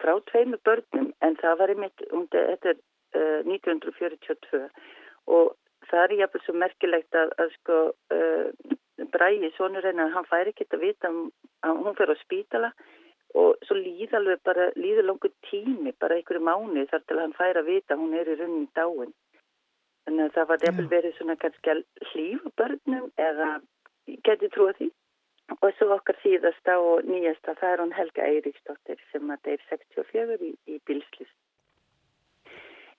[0.00, 2.80] frá tveimu börnum en það var einmitt, þetta er
[3.14, 4.64] uh, 1942
[5.36, 5.54] og
[5.90, 8.74] það er jáfnveg svo merkilegt að, að sko uh,
[9.14, 13.03] Bræi, sonur hennar, hann fær ekki að vita að hún fer á spítala og
[13.34, 17.70] svo líð alveg bara, líður langur tími, bara einhverju mánu þar til hann fær að
[17.70, 19.14] vita að hún er í raunin dáin.
[20.04, 21.74] Þannig að það var jafnveg verið svona kannski
[22.12, 23.48] hlýf börnum eða
[24.28, 24.90] geti trúið því.
[25.60, 29.64] Og svo okkar síðasta og nýjasta, það er hún Helga Eiríksdóttir sem að það er
[29.70, 31.34] 64 í, í bilslist.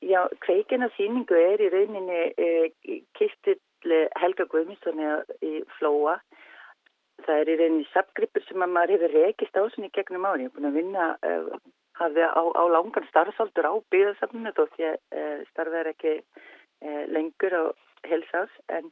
[0.05, 3.57] Já, kveikin af síningu er í rauninni e, kistill
[4.19, 5.07] Helga Guðmundssoni
[5.45, 6.19] í Flóa.
[7.23, 10.45] Það er í rauninni sapgripur sem að maður hefur rekist á svona í gegnum ári.
[10.45, 11.61] Ég er búin að vinna, e,
[12.01, 16.15] hafði á, á langan starfsaldur á byggðarsafninu þó því að e, starfið er ekki
[17.09, 17.63] lengur á
[18.05, 18.91] helsás en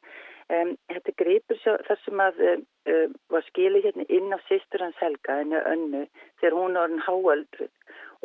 [0.52, 4.98] Um, þetta greipur svo þar sem að uh, var skilið hérna inn á sýstur hans
[5.00, 6.02] Helga, henni önnu,
[6.42, 7.70] þegar hún var hann háaldruð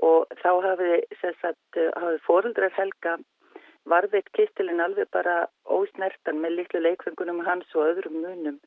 [0.08, 0.94] og þá hafið,
[1.28, 1.44] uh,
[2.02, 3.14] hafið fóruldrar Helga
[3.88, 8.58] varðveitt kistilinn alveg bara ósnertan með litlu leikfengunum hans og öðrum munum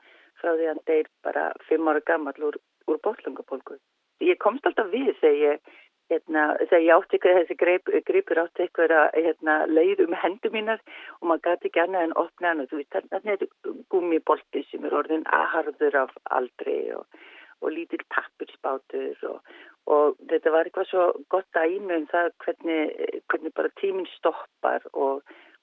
[0.42, 3.78] frá því hann deyr bara fimm ára gammal úr, úr botlungapólku.
[4.22, 5.72] Ég komst alltaf við þegar ég
[6.12, 10.54] hérna, þegar ég átti ykkur þessi greip, greipur átti ykkur að hérna, leið um hendur
[10.54, 10.82] mínar
[11.20, 14.64] og maður gæti ekki annað en opna hann og þú veist, þannig er þetta gummibolti
[14.70, 17.22] sem er orðin aðharður af aldrei og,
[17.62, 19.56] og lítill pappurspátur og,
[19.96, 22.96] og þetta var eitthvað svo gott að ímjögum það hvernig,
[23.32, 25.22] hvernig bara tíminn stoppar og,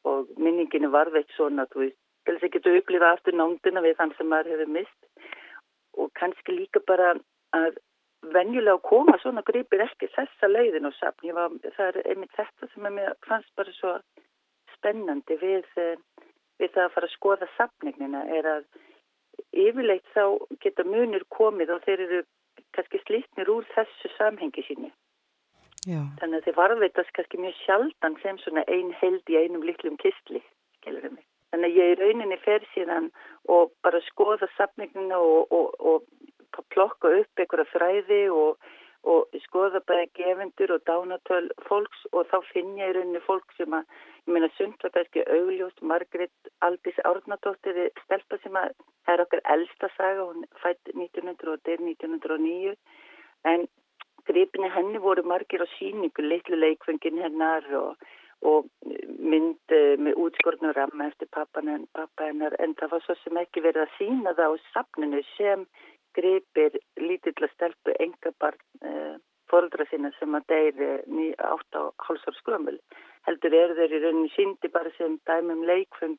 [0.08, 4.14] og minninginu varveitt svona, þú veist, til þess að geta upplifað aftur nándina við þann
[4.18, 5.28] sem maður hefur mist
[5.98, 7.14] og kannski líka bara
[7.56, 7.78] að
[8.34, 11.32] venjulega koma svona gripir ekki þessa leiðin og sapn.
[11.34, 13.94] Var, það er einmitt þetta sem mér fannst bara svo
[14.74, 15.96] spennandi við, eh,
[16.60, 18.68] við það að fara að skoða sapningnina er að
[19.54, 20.24] yfirleitt þá
[20.60, 22.22] geta munir komið og þeir eru
[22.74, 24.92] kannski slítnir úr þessu samhengi síni.
[25.86, 26.02] Já.
[26.20, 30.42] Þannig að þeir varveitast kannski mjög sjaldan sem svona ein held í einum litlum kistli,
[30.80, 31.24] skilur mig.
[31.52, 33.08] Þannig að ég í rauninni fer síðan
[33.48, 38.58] og bara skoða sapningnina og, og, og plokka upp einhverja fræði og,
[39.08, 43.74] og skoða bara gefendur og dánatöl fólks og þá finn ég í rauninni fólk sem
[43.78, 43.88] að,
[44.26, 48.74] ég meina sund var kannski augljóst, Margrit Aldís Árnadóttir stelpa sem að
[49.06, 52.76] það er okkar eldsta saga, hún fætt 1900 og deyr 1909
[53.48, 53.68] en
[54.28, 57.94] gripinni henni voru margir á síningu, litlu leikfengin hennar og,
[58.46, 58.68] og
[59.18, 63.94] mynd með útskornu ramma eftir pappa hennar en það var svo sem ekki verið að
[63.98, 65.64] sína það á safninu sem
[66.18, 69.16] gripir lítilla stelpu engabarn eh,
[69.51, 72.77] fóldra sinna sem að deyri átt á hálsar skrömmul.
[73.29, 76.18] Heldur eru þeir í rauninni síndi bara sem dæmum leikfeng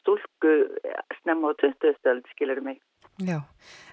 [0.00, 1.96] stúlku eh, snemma á 20.
[2.00, 2.80] stöld, skilur mig.
[3.18, 3.40] Já,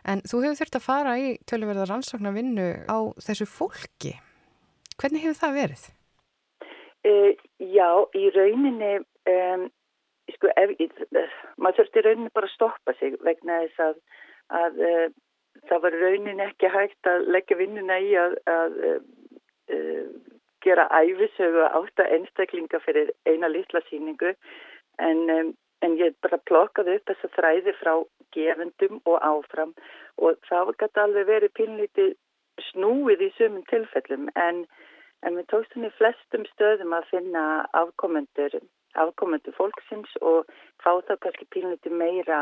[0.05, 4.13] en þú hefur þurft að fara í tölverða rannsóknar vinnu á þessu fólki.
[5.01, 5.85] Hvernig hefur það verið?
[7.05, 8.93] Uh, já, í rauninni,
[9.29, 9.67] um,
[10.33, 10.71] sko, ef,
[11.61, 13.99] maður þurfti í rauninni bara að stoppa sig vegna þess að,
[14.61, 15.05] að uh,
[15.69, 20.07] það var raunin ekki hægt að leggja vinnuna í að, að uh,
[20.65, 24.33] gera æfisögu átt að einstaklinga fyrir eina litla síningu
[24.97, 25.53] en, um,
[25.85, 27.93] en ég bara plokkaði upp þessa þræði frá
[28.35, 29.73] gefendum og áfram.
[30.17, 32.13] Og það gæti alveg verið pínlítið
[32.71, 34.29] snúið í sumum tilfellum.
[34.39, 34.65] En,
[35.25, 38.59] en við tókstum í flestum stöðum að finna afkomendur
[38.95, 40.45] afkomendur fólksins og
[40.83, 42.41] fá það kannski pínlítið meira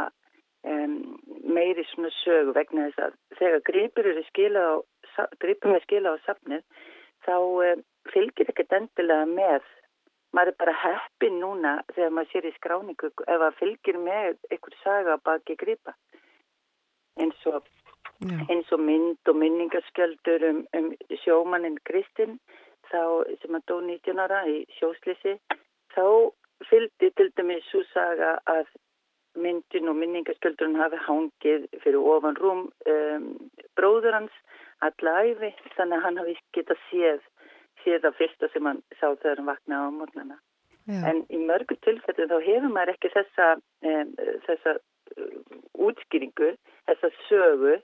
[0.68, 0.98] um,
[1.44, 4.74] meiri svona sögu vegna þess að þegar gripur eru skila á,
[5.42, 6.64] gripur er skila á safnið
[7.26, 9.70] þá um, fylgir ekkert endilega með.
[10.34, 14.78] Maður er bara heppin núna þegar maður sér í skráningu ef að fylgir með einhver
[14.82, 15.94] saga baki gripa.
[17.22, 17.68] Eins og,
[18.50, 20.90] eins og mynd og minningaskjöldur um, um
[21.22, 22.40] sjómaninn Kristinn
[22.94, 23.04] þá
[23.42, 25.36] sem að dó 19 ára í sjóslisi
[25.96, 26.06] þá
[26.70, 28.70] fylgdi til dæmis svo saga að
[29.44, 33.30] myndin og minningaskjöldurinn hafi hangið fyrir ofan rúm um,
[33.78, 34.36] bróður hans
[34.86, 37.22] alla æfi þannig að hann hafi geta séð
[37.84, 40.40] séð það fyrsta sem hann sá þegar hann vaknaði á mornana.
[41.08, 43.50] En í mörgu tilfellum þá hefur maður ekki þessa,
[43.88, 44.16] um,
[44.48, 44.76] þessa
[45.88, 46.54] útskýringu,
[46.90, 47.76] þessa sögu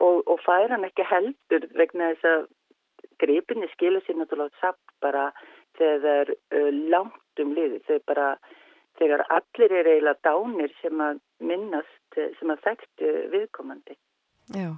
[0.00, 2.44] og, og fær hann ekki heldur vegna þess að
[3.22, 5.30] gripinni skilja sér náttúrulega samt bara
[5.78, 7.80] þegar uh, langt um liði.
[7.88, 8.28] Þegar, bara,
[9.00, 13.98] þegar allir er eiginlega dánir sem að minnast, sem að þekktu viðkomandi.
[14.52, 14.74] Já,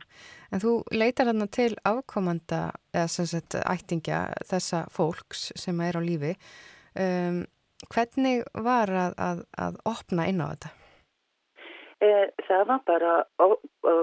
[0.52, 6.02] en þú leitar hérna til afkomanda eða sem sagt ættingja þessa fólks sem er á
[6.04, 6.34] lífi.
[6.94, 7.42] Um,
[7.90, 10.70] hvernig var að, að, að opna inn á þetta?
[12.04, 13.12] Eh, það var bara,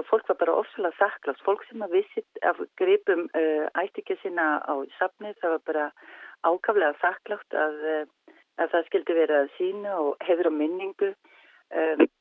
[0.08, 1.42] fólk var bara ofsalega þakklátt.
[1.46, 5.84] Fólk sem að vissit af gripum uh, ættingja sína á safni, það var bara
[6.48, 11.12] ákaflega þakklátt að, eh, að það skildi vera að sína og hefur á minningu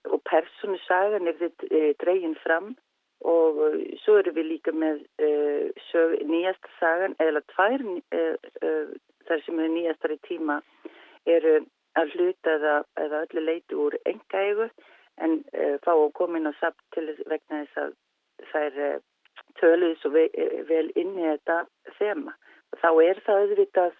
[0.07, 2.69] og persónu sagan ef þið dreginn fram.
[3.27, 3.57] Og
[4.01, 5.01] svo eru við líka með
[5.89, 7.83] sög, nýjasta sagan eða tvær
[9.27, 10.61] þar sem er nýjastar í tíma
[11.27, 11.57] eru
[11.99, 14.69] að hluta eða, eða öllu leiti úr engaegu
[15.17, 19.01] en uh, að koma inn á samt til vegna þess að er uh,
[19.59, 20.27] töluð svo ve
[20.69, 21.63] vel inn í þetta
[21.99, 22.35] þema
[22.79, 23.97] þá er það auðvitað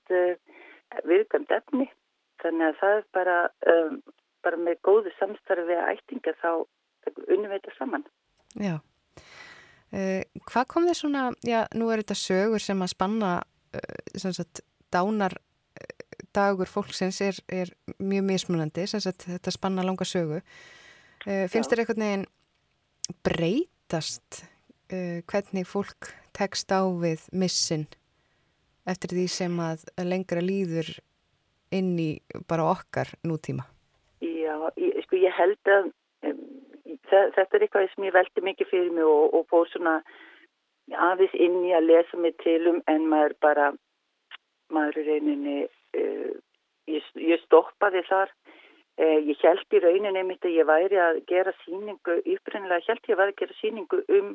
[1.07, 1.87] viðkvæmt efni
[2.41, 3.37] þannig að það er bara,
[3.73, 3.99] um,
[4.45, 6.51] bara með góðu samstarfi að ættinga þá
[7.51, 8.05] þetta saman.
[8.59, 8.75] Já.
[9.91, 13.31] Uh, hvað kom þér svona, já, nú er þetta sögur sem að spanna
[13.75, 15.95] uh, sagt, dánar uh,
[16.35, 20.39] dagur fólksins er, er mjög mismunandi, sagt, þetta spanna langa sögu.
[21.21, 22.27] Finnst þér einhvern veginn
[23.25, 24.43] breytast
[25.29, 27.85] hvernig fólk tekst á við missin
[28.89, 30.89] eftir því sem að lengra líður
[31.71, 32.09] inn í
[32.49, 33.65] bara okkar nútíma?
[34.21, 35.91] Já, ég, sko ég held að
[36.27, 36.41] um,
[37.07, 39.99] þetta er eitthvað sem ég veldi mikið fyrir mig og, og fór svona
[40.91, 43.69] aðeins inn í að lesa mig til um en maður bara
[44.73, 46.31] maður reyninni uh,
[46.91, 48.33] ég, ég stoppaði þar
[48.99, 53.21] ég held í rauninni mitt að ég væri að gera síningu upprænlega held ég að
[53.21, 54.33] væri að gera síningu um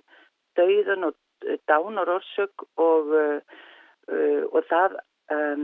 [0.57, 1.17] dauðan og
[1.47, 3.15] uh, dánarorsök og
[4.07, 4.93] og það
[5.35, 5.63] um,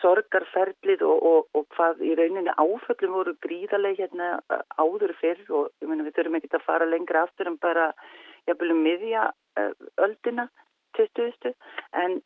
[0.00, 4.28] sorgarferlið og, og, og hvað í rauninni áföllum voru gríðarlega hérna
[4.80, 7.90] áður fyrr og ég menna við þurfum ekki að fara lengra aftur en bara
[8.48, 9.28] jafnvel um miðja
[10.00, 10.48] öldina
[10.96, 11.52] 20.
[12.02, 12.20] en,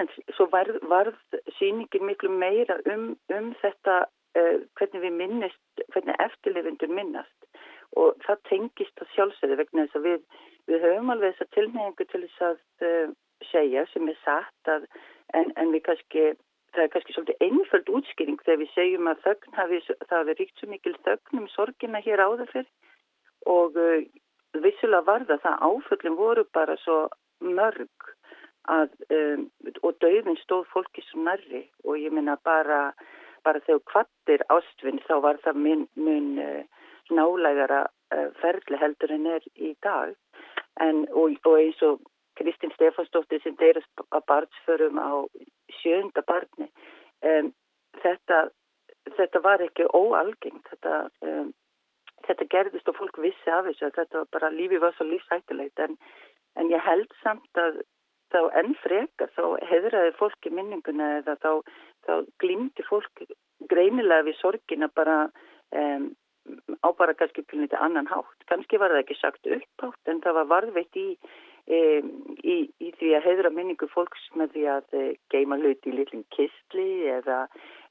[0.00, 1.18] en svo varð, varð
[1.58, 7.48] síningin miklu meira um, um þetta hvernig við minnist, hvernig eftirlifundur minnast.
[7.96, 10.26] Og það tengist að sjálfsögðu vegna þess að við,
[10.68, 13.14] við höfum alveg þessa tilnefingu til þess að uh,
[13.48, 14.84] segja sem er satt að
[15.38, 16.24] en, en við kannski,
[16.74, 20.60] það er kannski svolítið einföld útskýring þegar við segjum að þögn hafi, það hafi ríkt
[20.60, 22.68] svo mikil þögn um sorgina hér áður fyrr.
[23.48, 24.04] Og uh,
[24.58, 27.00] vissulega var það það áföllin voru bara svo
[27.44, 28.12] mörg
[28.68, 29.46] að, um,
[29.82, 31.64] og döðin stóð fólki svo nærri.
[31.86, 32.92] Og ég minna bara,
[33.48, 39.26] bara þegar kvattir ástfinn þá var það mun, mun uh, nálægara uh, ferli heldur en
[39.38, 40.14] er í dag
[40.84, 42.02] en, og, og eins og
[42.38, 45.26] Kristinn Stefansdóttir sem deyrast að barnsförum á
[45.80, 46.68] sjönda barni.
[47.26, 47.50] Um,
[48.02, 48.44] þetta,
[49.16, 51.50] þetta var ekki óalgengt, þetta, um,
[52.28, 55.98] þetta gerðist og fólk vissi af þessu þetta var bara, lífi var svo lífsættilegt en,
[56.54, 57.82] en ég held samt að
[58.32, 61.52] þá enn frekar þá heðraði fólki minninguna eða þá,
[62.06, 63.26] þá glýmdi fólk
[63.70, 65.18] greinilega við sorgina bara
[65.74, 66.10] um,
[66.84, 68.46] á bara kannski pilniti annan hátt.
[68.48, 71.08] Kannski var það ekki sagt upphátt en það var varðveitt í
[71.68, 76.24] í, í því að heidra minningu fólks með því að eh, geima hluti í litlum
[76.34, 77.42] kistli eða,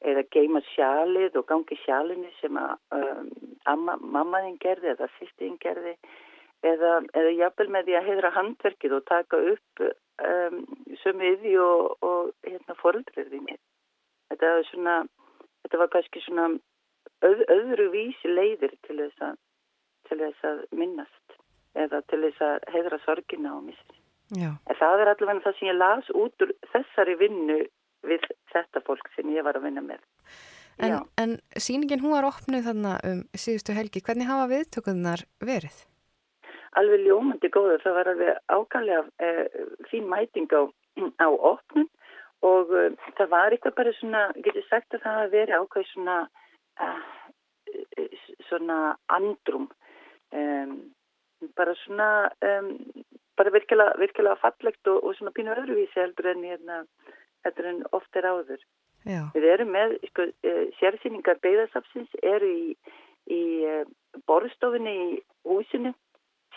[0.02, 3.30] eða geima sjalið og gangi sjalinni sem að um,
[3.70, 5.94] amma, mammaðinn gerði eða sýstiðinn gerði
[6.66, 9.86] eða, eða jafnvel með því að heidra handverkið og taka upp
[10.24, 10.62] um,
[11.04, 13.58] sömiði og, og hérna, foröldriðinni.
[14.32, 14.98] Þetta,
[15.64, 16.50] þetta var kannski svona
[17.26, 19.40] öð, öðru vísi leiðir til þess að,
[20.10, 21.38] til þess að minnast
[21.78, 23.98] eða til þess að heidra sorgina á missi.
[24.68, 27.60] En það er allavega það sem ég las út úr þessari vinnu
[28.08, 30.02] við þetta fólk sem ég var að vinna með.
[30.78, 34.04] En, en síningin hún var opnuð þarna um síðustu helgi.
[34.06, 35.80] Hvernig hafa viðtökuðnar verið?
[36.76, 37.82] Alveg ljómandi góður.
[37.84, 39.46] Það var alveg ákvæmlega eh,
[39.92, 40.62] fín mæting á,
[41.24, 41.90] á opnun
[42.46, 46.18] og eh, það var eitthvað bara svona, getur sagt að það hafa verið ákvæmlega svona,
[46.86, 49.70] eh, svona andrum.
[50.36, 50.72] Um,
[51.56, 52.08] bara svona
[53.38, 56.82] bara virkilega, virkilega fallegt og, og svona pínu öðruvísi heldur en, hérna,
[57.46, 58.64] heldur en oft er áður
[59.06, 59.22] Já.
[59.36, 60.26] við erum með sko,
[60.82, 62.74] sérsýningar beigðarsafsins eru í,
[63.30, 63.44] í
[64.28, 65.08] borðstofinni í
[65.48, 65.94] húsinu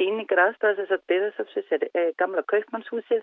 [0.01, 3.23] síningar aðstæðast þess að beigðarsafsins er uh, gamla kaupmannshúsið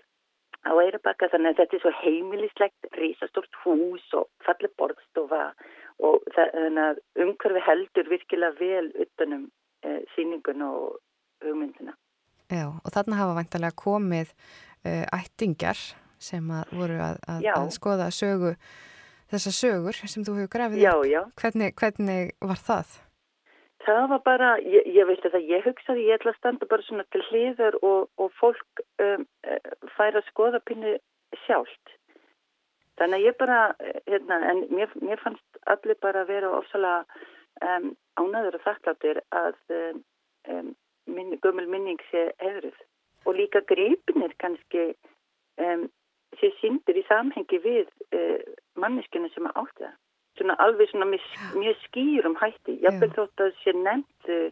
[0.66, 5.42] á Eirabakka þannig að þetta er svo heimilislegt, rísastort hús og falli borðstofa
[6.04, 9.48] og þannig að umhverfi heldur virkilega vel utanum
[9.82, 10.98] e, síningun og
[11.42, 11.94] hugmyndina.
[12.48, 15.80] Já, og þarna hafa vantarlega komið uh, ættingar
[16.22, 18.54] sem að voru að, að, að skoða sögu,
[19.30, 20.84] þessa sögur sem þú hefur grafið.
[20.86, 21.20] Já, já.
[21.42, 22.96] Hvernig, hvernig var það?
[23.84, 26.84] Það var bara, ég, ég veit að það, ég hugsaði, ég ætla að standa bara
[26.86, 29.24] svona til hliður og, og fólk um,
[29.94, 30.96] færa skoðapinnu
[31.44, 31.94] sjálft.
[32.98, 33.60] Þannig að ég bara,
[34.08, 37.04] hérna, en mér, mér fannst allir bara að vera ofsalega
[37.62, 40.72] um, ánæður og þakkláttir að um,
[41.06, 42.74] minn, gömul minning sé hefrið.
[43.26, 44.90] Og líka greipinir kannski
[46.38, 48.42] sé síndir í samhengi við uh,
[48.78, 49.96] manneskinu sem átti það.
[50.38, 52.78] Svona alveg svona mjög, skýrum hætti.
[52.84, 54.50] Ég vil þótt að sé nefnt uh,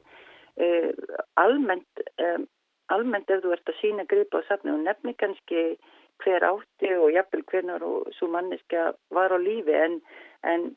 [1.38, 2.46] almennt, um,
[2.92, 5.76] almennt ef þú ert að sína greipa á safni og nefni kannski
[6.24, 9.98] hver átti og jafnvel hvernar og svo manneska var á lífi en,
[10.42, 10.68] en,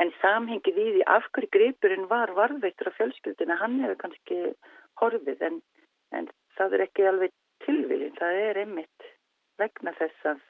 [0.00, 4.40] en samhengi við í af hverju greipurinn var varðveittur á fjölskyldina, hann hefur kannski
[5.00, 5.60] horfið en,
[6.16, 7.34] en það er ekki alveg
[7.66, 9.10] tilvíðin, það er einmitt
[9.60, 10.42] vegna þess að,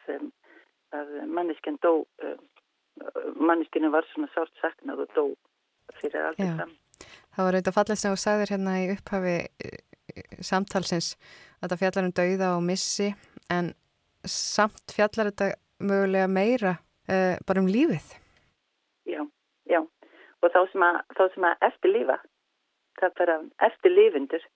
[0.94, 2.42] að manneskinn dó, um,
[3.37, 5.24] manneskinu var svona sárt saknað og dó
[6.00, 6.74] fyrir aldrei fram.
[7.37, 9.37] Það var auðvitað fallið sem þú sagðir hérna í upphafi
[10.44, 11.11] samtalsins
[11.61, 13.09] að það fjallar um dauða og missi
[13.52, 13.72] en
[14.26, 15.50] samt fjallar þetta
[15.87, 18.14] mögulega meira uh, bara um lífið.
[19.06, 19.22] Já,
[19.68, 19.80] já.
[20.42, 22.16] Og þá sem að, þá sem að eftirlífa,
[23.00, 23.37] það er bara
[23.68, 24.46] eftirlífundur.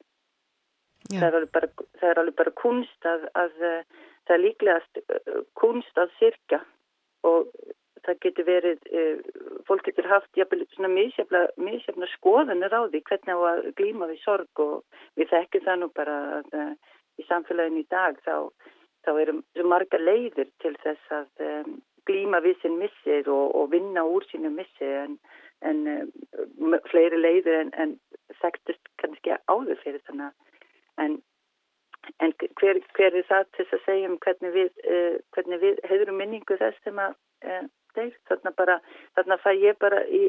[1.10, 5.00] Það er alveg bara, það er alveg bara kunst að, að það er líklegast
[5.58, 6.60] kunst að sirka
[7.26, 7.48] og
[8.06, 8.86] það getur verið,
[9.68, 10.40] fólk getur haft
[10.90, 15.90] mísjafna skoðanir á því hvernig á að glíma við sorg og við þekkjum það nú
[15.94, 16.76] bara að
[17.20, 18.50] í samfélaginu í dag þá
[19.04, 24.04] þá eru marga leiðir til þess að um, glíma við sinn missir og, og vinna
[24.04, 25.16] úr sínu missir en,
[25.64, 27.96] en um, fleiri leiðir en, en
[28.42, 30.32] þekktust kannski áður fyrir þannig
[31.04, 31.18] en,
[32.20, 36.60] en hver, hver er það til að segja um hvernig við, uh, við hefur minningu
[36.60, 37.16] þess sem að
[37.48, 37.64] uh,
[37.96, 38.80] þeir, þarna bara
[39.18, 40.22] þarna fæ ég bara í,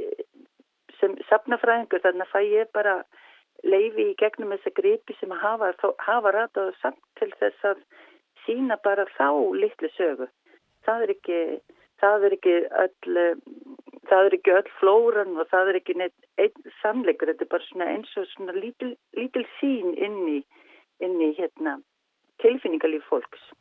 [0.99, 3.01] sem safnafræðingur, þarna fæ ég bara
[3.63, 7.83] leiði í gegnum þessa gripi sem hafa, hafa ratað samt til þess að
[8.45, 9.29] sína bara þá
[9.61, 10.27] litlu sögu.
[10.85, 11.39] Það er ekki,
[12.01, 13.21] það er ekki öll,
[14.09, 17.29] það er ekki öll flóran og það er ekki neitt einn samleikur.
[17.31, 20.39] Þetta er bara svona eins og svona lítil, lítil sín inn í,
[21.05, 21.77] inn í hérna,
[22.41, 23.51] tilfinningarlíf fólks.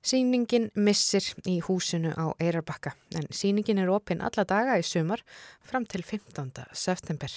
[0.00, 5.20] Sýningin missir í húsinu á Eirarbakka en sýningin er opinn alla daga í sumar
[5.60, 6.54] fram til 15.
[6.72, 7.28] september.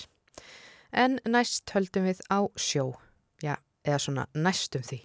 [0.95, 2.93] En næst höldum við á sjó,
[3.43, 5.01] já, eða svona næstum því.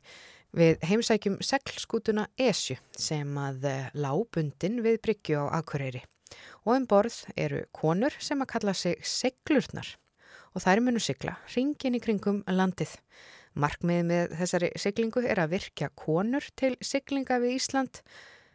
[0.54, 6.04] Við heimsækjum seglskútuna Esju sem að lábundin við Bryggju á Akureyri
[6.62, 9.96] og um borð eru konur sem að kalla sig seglurnar
[10.54, 12.94] og þær munu sigla ringin í kringum landið.
[13.58, 17.98] Markmið með þessari siglingu er að virkja konur til siglinga við Ísland,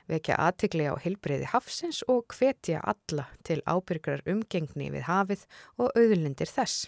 [0.07, 5.43] vekja aðtikli á heilbreyði hafsins og hvetja alla til ábyrgrar umgengni við hafið
[5.75, 6.87] og auðlindir þess.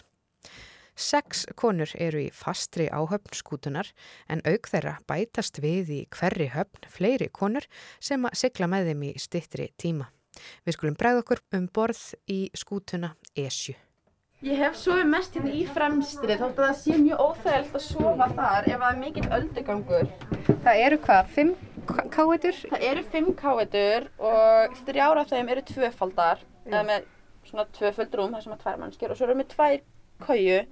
[0.96, 3.92] Seks konur eru í fastri áhöfn skútunar
[4.32, 7.68] en auk þeirra bætast við í hverri höfn fleiri konur
[8.00, 10.08] sem að sigla með þeim í stittri tíma.
[10.64, 13.76] Við skulum bregða okkur um borð í skútuna Esju.
[14.44, 18.26] Ég hef sofið mest hérna í fremstri þótt að það sé mjög óþægilt að sofa
[18.36, 20.10] þar ef það er mikill öldugangur.
[20.66, 21.30] Það eru hvað?
[21.32, 21.54] Fimm
[22.12, 22.58] káetur?
[22.74, 27.08] Það eru fimm káetur og þrjára af þeim eru tvöfaldar eða með
[27.48, 29.82] svona tvöföld rúm þar sem að tvær mannskjör og svo eru með tvær
[30.26, 30.62] kauju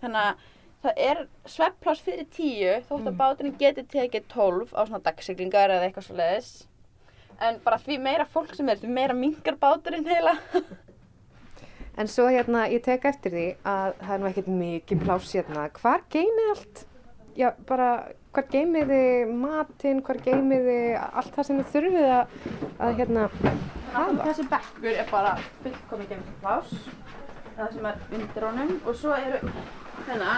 [0.00, 0.44] þannig að
[0.80, 1.24] það er
[1.58, 3.18] sveppláss fyrir tíu þótt að mm.
[3.20, 6.52] báturinn geti tekið tólf á svona dagsiglingar eða eitthvað svo leiðis
[7.40, 10.38] en bara því meira fólk sem er því meira mingar báturinn heila
[11.98, 15.66] En svo hérna, ég tek eftir því að það er nú ekkert mikið pláss hérna.
[15.80, 16.84] Hvar geymið allt?
[17.38, 17.88] Já, bara,
[18.34, 22.32] hvar geymið þið matinn, hvar geymið þið allt það sem þið þurfið að,
[22.86, 23.26] að hérna,
[23.94, 24.24] hafa?
[24.24, 26.88] Þessi bekkur er bara fullkomið geymið pláss,
[27.58, 29.54] það sem er undir honum og svo eru,
[30.08, 30.36] hérna,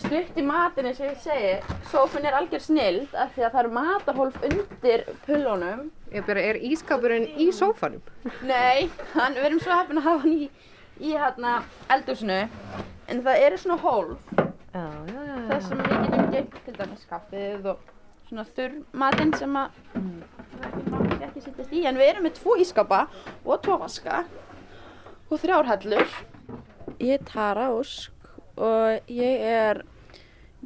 [0.00, 3.62] stutt í matinn eins og ég segi, sófinn er algjör snild af því að það
[3.62, 5.88] eru matarhólf undir pullunum.
[6.14, 8.02] Ég byrja, er ískapurinn í sófanum?
[8.46, 10.48] Nei, hann, við erum svo heppin að hafa hann í
[11.00, 11.56] í hérna
[11.92, 12.40] eldusinu
[13.10, 17.08] en það eru svona hólf já, já, já, þess sem við getum geimt til dæmis
[17.10, 17.90] kaffið og
[18.28, 20.20] svona þurr matinn sem að mm.
[20.60, 23.06] það er ekki sittast í en við erum með tvo ískapa
[23.44, 24.22] og tvo vaska
[25.30, 26.20] og þrjárhallur
[27.00, 29.82] ég er Tara Ósk og ég er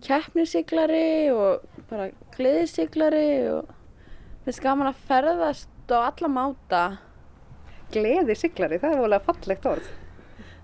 [0.05, 3.73] keppnisiglari og bara gleðisiglari og
[4.45, 6.83] finnst gaman að ferðast á alla máta.
[7.93, 9.89] Gleði siglari, það er volið að fallegt orð.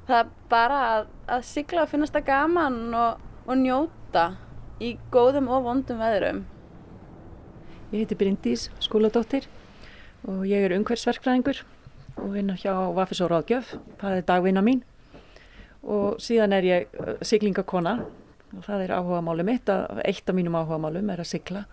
[0.05, 4.25] Það er bara að, að sigla og finnast það gaman og, og njóta
[4.83, 6.43] í góðum og vondum veðrum.
[7.95, 9.47] Ég heiti Bryndís skóladóttir
[10.29, 11.63] og ég er umhverfsverkfræðingur
[12.21, 13.77] og vinna hjá Vafis og Ráðgjöf.
[14.01, 14.83] Það er dagvinna mín
[15.85, 17.99] og síðan er ég siglingakona
[18.55, 21.65] og það er áhuga máli mitt eitt af mínum áhuga málum er að sigla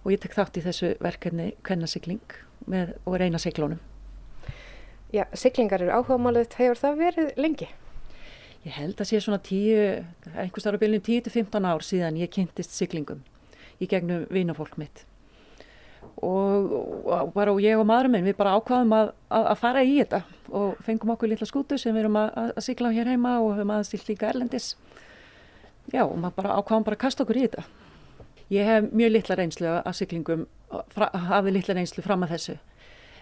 [0.00, 2.36] og ég tek þátt í þessu verkefni kvennasigling
[2.70, 3.80] með, og reyna siglónum.
[5.10, 7.66] Já, siglingar eru áhuga málið, hefur það verið lengi?
[8.62, 9.78] Ég held að sé svona tíu,
[10.38, 13.24] einhvers ára byrjunum 10-15 ár síðan ég kynntist siglingum
[13.82, 15.02] í gegnum vinafólk mitt.
[16.20, 16.70] Og,
[17.10, 19.96] og bara og ég og maðurinn minn við bara ákvaðum að, að, að fara í
[19.98, 20.22] þetta
[20.60, 23.54] og fengum okkur litla skútu sem við erum að, að sigla á hér heima og
[23.56, 24.72] höfum aðeins líka erlendis.
[25.90, 27.66] Já og maður bara ákvaðum bara að kasta okkur í þetta.
[28.52, 30.46] Ég hef mjög litla reynslu að siglingum
[31.32, 32.60] hafði litla reynslu fram að þessu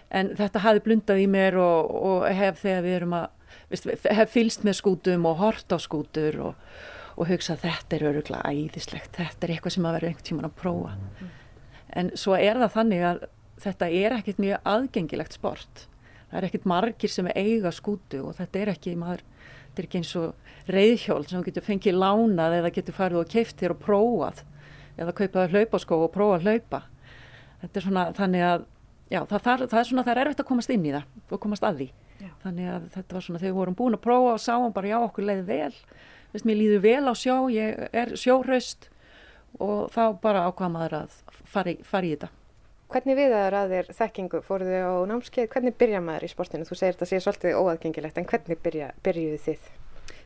[0.09, 3.27] en þetta hafi blundað í mér og, og hef þegar við erum að
[3.71, 6.69] veist, hef fylst með skútum og hort á skútur og,
[7.15, 10.57] og hugsa þetta er öruglega æðislegt, þetta er eitthvað sem að vera einhvern tíman að
[10.61, 10.95] prófa.
[11.89, 13.23] En svo er það þannig að
[13.59, 15.85] þetta er ekkert mjög aðgengilegt sport.
[16.29, 19.25] Það er ekkert margir sem eiga skútu og þetta er ekki maður
[19.69, 23.59] þetta er ekki eins og reyðhjól sem getur fengið lánað eða getur farið og keift
[23.61, 24.43] þér og prófað
[24.99, 26.81] eða kaupaði hlaupaskó og prófa að hlaupa.
[27.61, 28.65] Þetta er svona þannig að
[29.09, 31.41] já, það, það, það er svona það er erfitt að komast inn í það og
[31.43, 31.89] komast að því
[32.19, 32.31] já.
[32.45, 34.97] þannig að þetta var svona þegar við vorum búin að prófa og sáum bara já
[35.01, 35.73] okkur leiði vel
[36.29, 38.89] Vist, mér líður vel á sjó, ég er sjóhraust
[39.57, 41.15] og þá bara ákvað maður að
[41.49, 42.29] fara í, fara í þetta.
[42.89, 45.47] Hvernig viðaður að þér þekkingu fóruð þið á námskeið?
[45.53, 46.67] Hvernig byrja maður í sportinu?
[46.69, 49.67] Þú segir þetta sé svolítið óaðgengilegt en hvernig byrja, byrjuðu þið?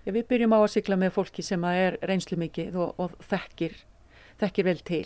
[0.04, 3.80] Já, við byrjum á að sykla með fólki sem er reynslu mikið og, og þekkir,
[4.44, 5.06] þekkir vel til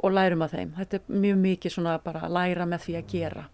[0.00, 0.74] og lærum að þeim.
[0.78, 3.46] Þetta er mjög mikið svona bara að læra með því að gera.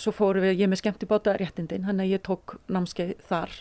[0.00, 3.58] Svo fóru við, ég með skemmt í báta réttindin, hann að ég tók námskeið þar,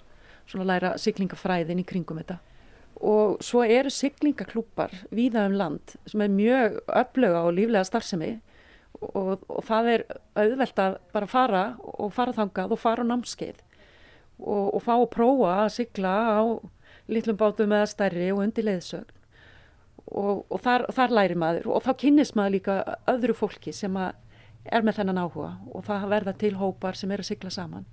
[0.48, 2.40] svona að læra syklingafræðin í kringum þetta
[3.04, 8.32] og svo eru siglingaklúpar víða um land sem er mjög öfluga og líflega starfsemi
[9.02, 10.04] og, og það er
[10.36, 13.62] auðvelt að bara fara og fara þangað og fara á námskeið
[14.40, 16.42] og, og fá að prófa að sigla á
[17.08, 19.14] litlum bátum eða stærri og undir leiðsögn
[20.12, 21.70] og, og þar, þar læri maður.
[21.76, 22.78] Og þá kynnist maður líka
[23.12, 27.32] öðru fólki sem er með þennan áhuga og það verða til hópar sem er að
[27.32, 27.88] sigla saman.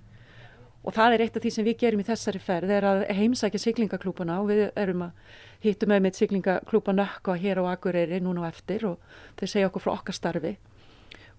[0.85, 3.61] Og það er eitt af því sem við gerum í þessari ferð er að heimsækja
[3.63, 8.45] siglingaklúpana og við erum að hittum með mitt siglingaklúpa nökk og hér á Akureyri núna
[8.45, 8.99] á eftir og
[9.39, 10.53] þeir segja okkur frá okkar starfi.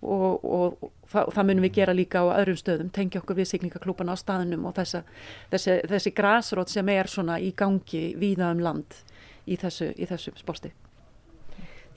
[0.03, 3.39] Og, og, og, það, og það munum við gera líka á öðrum stöðum, tengja okkur
[3.39, 5.05] við siglingaklúpana á staðnum og þessa,
[5.55, 8.99] þessi, þessi grásrót sem er svona í gangi víða um land
[9.47, 10.73] í þessu, í þessu sporti.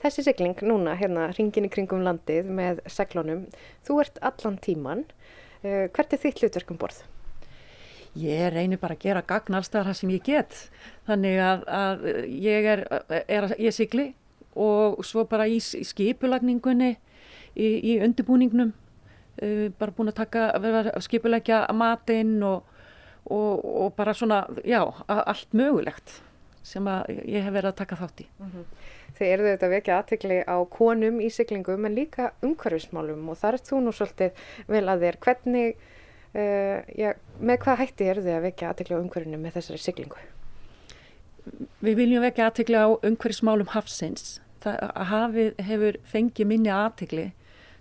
[0.00, 3.46] Þessi sigling núna hérna ringin í kringum landið með seglunum,
[3.84, 5.06] þú ert allan tíman,
[5.60, 7.02] uh, hvert er þitt hlutverkum borð?
[8.18, 10.56] ég reynir bara að gera gagn allstæðar það sem ég get
[11.06, 12.06] þannig að, að
[12.42, 12.82] ég er,
[13.20, 14.06] er að ég sigli
[14.58, 16.90] og svo bara í, í skipulagningunni
[17.54, 22.66] í, í undirbúningnum uh, bara búin að taka að skipulegja matinn og,
[23.30, 26.18] og, og bara svona já, allt mögulegt
[26.62, 26.86] sem
[27.24, 28.64] ég hef verið að taka þátt í mm -hmm.
[29.18, 33.64] Þið eru þetta vekja aðtegli á konum í siglingum en líka umhverfismálum og þar er
[33.68, 34.30] þú nú svolítið
[34.68, 35.76] vel að þér hvernig
[36.30, 40.20] Uh, já, með hvað hætti eru þið að vekja aðtekla á umhverfinu með þessari siglingu?
[41.82, 44.36] Við viljum vekja aðtekla á umhverfismálum hafsins.
[44.62, 47.24] Það að hafið hefur fengið minni aðtekli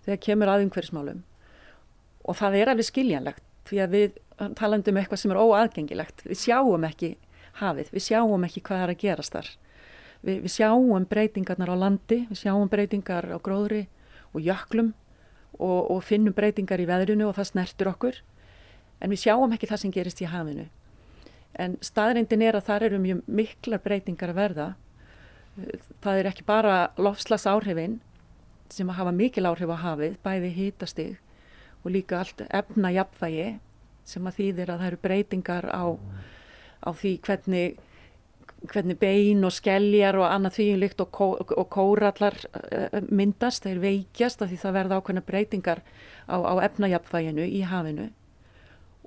[0.07, 1.21] þegar kemur að umhverfismálum
[2.25, 4.17] og það er alveg skiljanlegt því að við
[4.57, 6.25] talandum um eitthvað sem er óaðgengilegt.
[6.25, 7.11] Við sjáum ekki
[7.59, 9.51] hafið, við sjáum ekki hvað er að gerast þar.
[10.25, 13.85] Við, við sjáum breytingarnar á landi, við sjáum breytingar á gróðri
[14.33, 14.91] og jöklum
[15.59, 18.19] og, og finnum breytingar í veðrunu og það snertur okkur
[18.99, 20.67] en við sjáum ekki það sem gerist í hafinu.
[21.59, 24.67] En staðreindin er að þar eru mjög miklar breytingar að verða.
[26.03, 27.97] Það er ekki bara lofslags áhrifin
[28.69, 31.17] sem að hafa mikil áhrif á hafið, bæði hýtastig
[31.83, 33.47] og líka allt efna jafnvægi
[34.07, 35.83] sem að þýðir að það eru breytingar á,
[36.83, 37.79] á því hvernig,
[38.71, 42.37] hvernig bein og skelljar og annað þvíinlikt og, kó, og kórallar
[42.71, 45.83] eh, myndast, þeir veikjast af því það verða ákveðna breytingar
[46.27, 48.09] á, á efnajapvæginu í hafinu.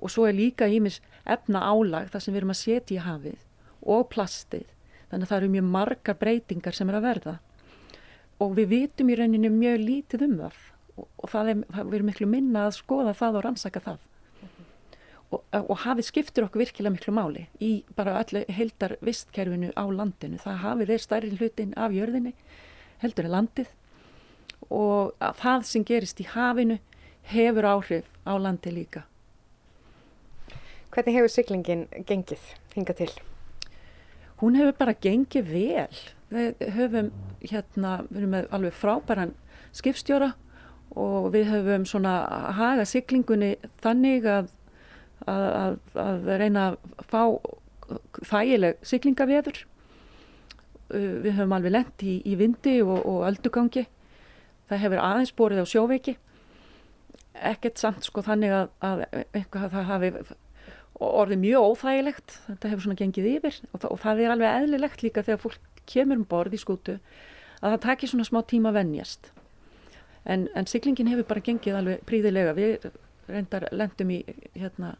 [0.03, 3.41] Og svo er líka ímis efna álag þar sem við erum að setja í hafið
[3.83, 4.67] og plastið.
[5.09, 7.33] Þannig að það eru mjög margar breytingar sem er að verða.
[8.41, 10.55] Og við vitum í rauninni mjög lítið um það.
[10.97, 14.01] Og, það er, það, við erum miklu minna að skoða það og rannsaka það.
[15.33, 20.41] Og, og hafið skiptir okkur virkilega miklu máli í bara öllu heldar vistkerfinu á landinu
[20.41, 22.35] það hafið er stærri hlutin af jörðinni
[23.03, 23.71] heldur er landið
[24.69, 26.79] og það sem gerist í hafinu
[27.31, 29.03] hefur áhrif á landi líka.
[30.93, 32.41] Hvernig hefur syklingin gengið
[32.75, 33.11] hinga til?
[34.41, 36.01] Hún hefur bara gengið vel.
[36.33, 37.11] Við höfum
[37.41, 39.35] hérna, við erum með alveg frábæran
[39.73, 40.33] skipstjóra
[40.97, 42.13] og við höfum svona
[42.57, 44.51] haga syklingunni þannig að,
[45.29, 47.21] að, að, að reyna að fá
[48.29, 49.63] þægileg syklingaveður.
[50.93, 53.87] Uh, við höfum alveg lendt í, í vindi og, og öldugangi.
[54.69, 56.15] Það hefur aðeins borið á sjóveiki.
[57.33, 60.11] Ekkert samt sko þannig að eitthvað það hafi
[61.03, 62.39] orðið mjög óþægilegt.
[62.47, 65.71] Þetta hefur svona gengið yfir og það, og það er alveg eðlilegt líka þegar fólk
[65.89, 66.99] kemur um borð í skútu
[67.63, 69.31] að það takir svona smá tíma að vennjast.
[70.23, 72.53] En, en syklingin hefur bara gengið alveg príðilega.
[72.55, 72.87] Við
[73.27, 74.19] reyndar lendum í
[74.55, 74.93] hérna,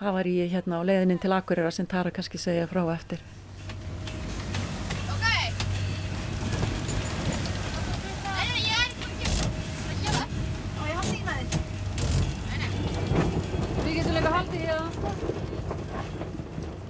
[0.00, 3.22] hafar í hérna á leiðinin til Akureyra sem Tara kannski segja frá eftir.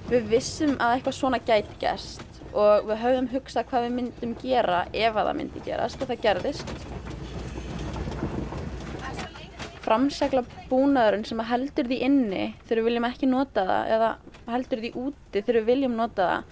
[0.07, 4.85] Við vissum að eitthvað svona gæti gerst og við höfum hugsað hvað við myndum gera
[4.93, 6.96] ef að það myndi gerast og það gerðist.
[9.87, 14.09] Framsækla búnaðurinn sem heldur því inni þegar við viljum ekki nota það eða
[14.51, 16.49] heldur því úti þegar við viljum nota það,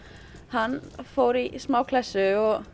[0.54, 0.78] hann
[1.16, 2.70] fór í smá klessu og,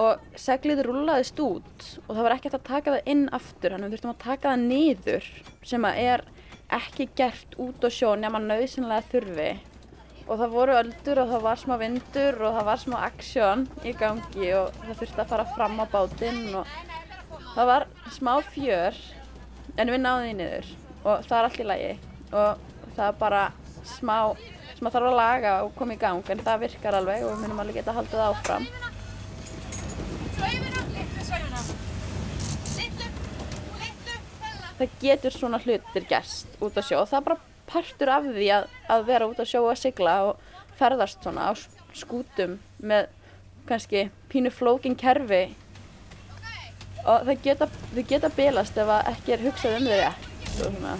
[0.00, 3.84] og seglið rúlaðist út og það var ekki eftir að taka það inn aftur, hann
[3.84, 5.28] við þurftum að taka það niður
[5.74, 6.24] sem að er
[6.72, 9.50] ekki gert út á sjó nema nöðsynlega þurfi.
[10.22, 13.92] Og það voru öldur og það var smá vindur og það var smá aksjón í
[13.98, 16.70] gangi og það þurfti að fara fram á bátinn og
[17.52, 19.02] það var smá fjör
[19.76, 20.72] en við náðum því niður.
[21.02, 21.92] Og það er allt í lagi.
[22.32, 22.64] Og
[22.96, 23.42] það er bara
[23.88, 24.16] smá
[24.76, 27.44] sem að þarf að laga og koma í gang en það virkar alveg og við
[27.44, 28.66] munum alveg geta það áfram.
[34.82, 37.02] Það getur svona hlutir gerst út á sjó.
[37.02, 37.40] Og það er bara
[37.72, 40.46] partur af því að, að vera út að sjóa að sigla og
[40.78, 41.52] ferðast svona á
[41.94, 43.10] skútum með
[43.68, 45.44] kannski pínu flókin kerfi
[47.02, 50.94] og það geta, þau geta bilast ef ekki er hugsað um þau rétt og svona.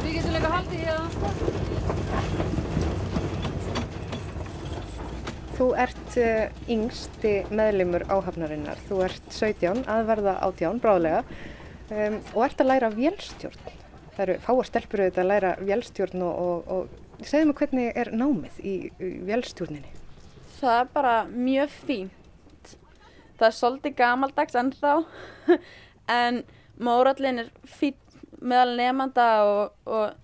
[0.00, 1.60] Við getum líka haldið í það.
[5.60, 8.80] Þú ert uh, yngsti meðlimur áhafnarinnar.
[8.88, 11.20] Þú ert 17, aðverða 18, bráðlega
[11.92, 13.76] um, og ert að læra vélstjórn.
[14.14, 16.72] Það eru fáar stelpur auðvitað að læra vélstjórn og, og,
[17.20, 19.99] og segðu mig hvernig er námið í, í vélstjórninni?
[20.60, 22.72] Það er bara mjög fínt.
[23.38, 24.96] Það er svolítið gamaldags ennþá.
[26.10, 26.40] En
[26.82, 27.94] mórallin er fín
[28.42, 30.16] meðal nefnda og, og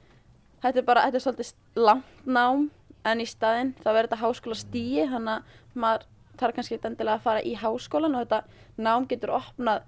[0.64, 2.64] þetta er bara, þetta er svolítið langt nám
[3.06, 6.06] en í staðinn þá verður þetta háskóla stíi þannig að maður
[6.40, 8.40] þarf kannski endilega að fara í háskólan og þetta
[8.82, 9.86] nám getur opnað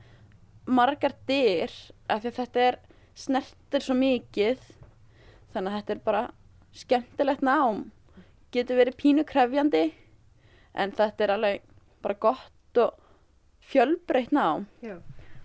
[0.68, 1.72] margar dyr
[2.06, 2.78] af því að þetta er
[3.18, 4.60] snertir svo mikið.
[5.54, 6.24] Þannig að þetta er bara
[6.78, 7.88] skemmtilegt nám.
[8.54, 9.88] Getur verið pínu krefjandi
[10.78, 11.62] en þetta er alveg
[12.04, 12.98] bara gott og
[13.68, 14.66] fjölbreytt nám.
[14.82, 14.98] Já.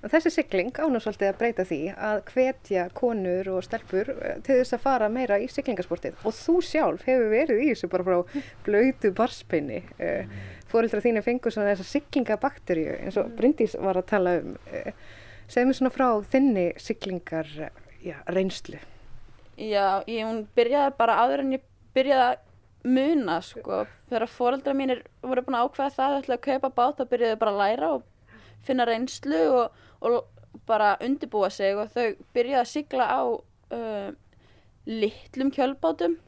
[0.04, 4.58] og þessi sigling ánum svolítið að breyta því að hvetja konur og stelpur eh, til
[4.60, 6.18] þess að fara meira í siglingasportið.
[6.28, 10.28] Og þú sjálf hefur verið í þessu bara frá blöytu barspeini eh,
[10.68, 14.58] fórildra þínu fengur svona þessa siglingabakterju eins og Bryndís var að tala um.
[14.76, 14.92] Eh,
[15.48, 17.50] segð mér svona frá þinni siglingar
[18.04, 18.80] já, reynslu.
[19.60, 21.64] Já, ég byrjaði bara áður en ég
[21.96, 22.42] byrjaði að
[22.84, 27.40] muna sko, þegar fórildra mínir voru búin að ákveða það að kaupa bát, þá byrjaði
[27.40, 28.04] bara að læra og
[28.64, 30.20] finna reynslu og, og
[30.68, 31.78] bara undibúa sig.
[31.78, 34.10] Og þau byrjaði að sigla á uh,
[34.90, 36.20] litlum kjölbátum.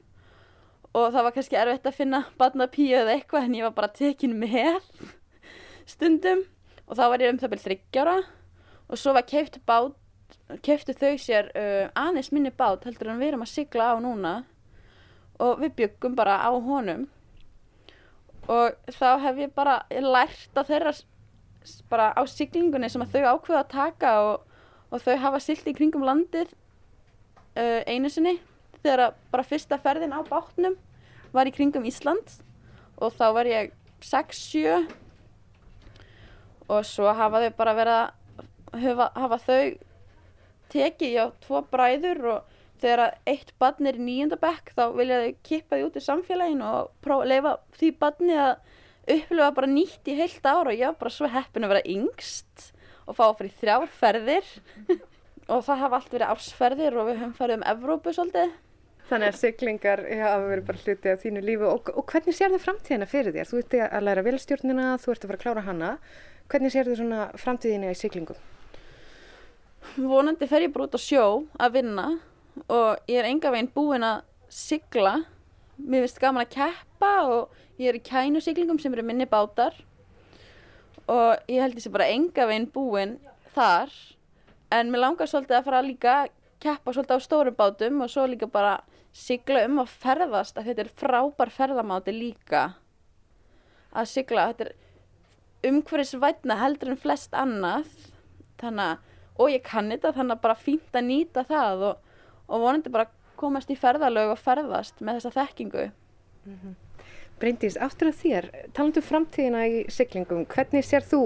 [0.95, 4.37] Og það var kannski erfitt að finna barnapíu eða eitthvað en ég var bara tekin
[4.39, 4.79] með
[5.89, 6.45] stundum.
[6.87, 8.17] Og þá var ég um það byrjað þryggjára
[8.85, 9.95] og svo var keift bát
[10.65, 14.33] keiftu þau sér uh, aðeins minni bát heldur en við erum að sigla á núna
[15.41, 17.05] og við byggum bara á honum.
[18.45, 20.93] Og þá hef ég bara lært að þeirra
[21.89, 24.43] bara á siglingunni sem þau ákveða að taka og,
[24.93, 26.53] og þau hafa silt í kringum landið
[27.57, 28.37] uh, einu sinni.
[28.83, 30.77] Þegar bara fyrsta ferðin á bátnum
[31.33, 32.37] var í kringum Ísland
[33.01, 33.73] og þá var ég
[34.05, 34.85] 6-7
[36.69, 39.65] og svo hafa þau bara verið að hafa, hafa þau
[40.73, 45.77] tekið á tvo bræður og þegar eitt barn er í nýjöndabekk þá vilja þau kippa
[45.77, 48.53] því út í samfélaginu og leifa því barni að
[49.15, 52.69] upplifa bara nýtt í heilt ára og ég var bara svo heppin að vera yngst
[53.05, 54.51] og fá að fara í þrjárferðir
[55.53, 58.55] og það hafa allt verið ársferðir og við höfum farið um Evrópu svolítið
[59.05, 62.63] Þannig að siglingar hafa verið bara hluti af þínu lífi og, og hvernig sér þið
[62.63, 63.49] framtíðina fyrir þér?
[63.51, 65.89] Þú ert að læra velstjórnina, þú ert að fara að klára hana.
[66.49, 68.39] Hvernig sér þið svona framtíðina í siglingum?
[69.93, 71.25] Vonandi fer ég bara út á sjó
[71.61, 72.07] að vinna
[72.67, 75.17] og ég er enga veginn búin að sigla.
[75.75, 79.75] Mér finnst gaman að keppa og ég er í kænusiglingum sem eru minni bátar.
[81.11, 83.17] Og ég held þessi bara enga veginn búin
[83.55, 83.91] þar.
[84.73, 86.33] En mér langar svolítið að fara líka að
[86.63, 88.79] keppa svolítið á stórum bátum og svo líka bara
[89.15, 92.63] sigla um að ferðast að þetta er frábær ferðamáti líka.
[93.95, 97.87] Að sigla þetta er umhverfisvætna heldur en flest annað.
[98.59, 102.04] Þannig að, og ég kann þetta þannig að bara fínt að nýta það og,
[102.47, 106.75] og vonandi bara komast í ferðalög og ferðast með þessa þekkingu mm -hmm.
[107.35, 111.19] Bryndís, aftur að þér, talandu um framtíðina í siglingum, hvernig sér þú,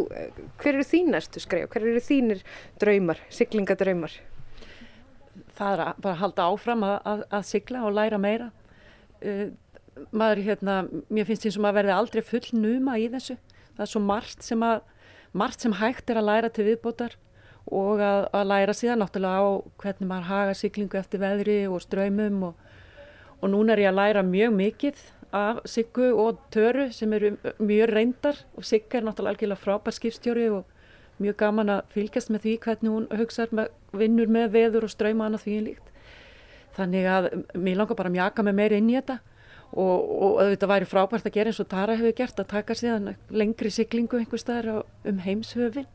[0.57, 2.41] hver eru þínastu skreif, hver eru þínir
[2.81, 4.15] draumar, siglingadraumar?
[5.53, 8.49] Það er að bara halda áfram að, að, að sigla og læra meira.
[9.21, 9.51] Uh,
[10.09, 10.79] maður, hérna,
[11.13, 13.37] mér finnst eins og maður verði aldrei full numa í þessu.
[13.75, 14.81] Það er svo margt sem, að,
[15.43, 17.19] margt sem hægt er að læra til viðbótar
[17.71, 19.47] og að, að læra síðan náttúrulega á
[19.83, 22.67] hvernig maður haga siglingu eftir veðri og ströymum og,
[23.39, 27.93] og núna er ég að læra mjög mikið af Siggu og Töru sem eru mjög
[27.93, 30.65] reyndar og Sigga er náttúrulega algjörlega frábær skipstjóri og
[31.21, 33.67] mjög gaman að fylgjast með því hvernig hún hugsaður með
[34.01, 35.91] vinnur með veður og ströyma annað því líkt.
[36.77, 39.19] Þannig að mér langar bara að mjaka mig meir inn í þetta
[39.73, 43.15] og, og þetta væri frábært að gera eins og Tara hefur gert að taka síðan
[43.29, 45.87] lengri siglingu einhver staðar um heimshöfin.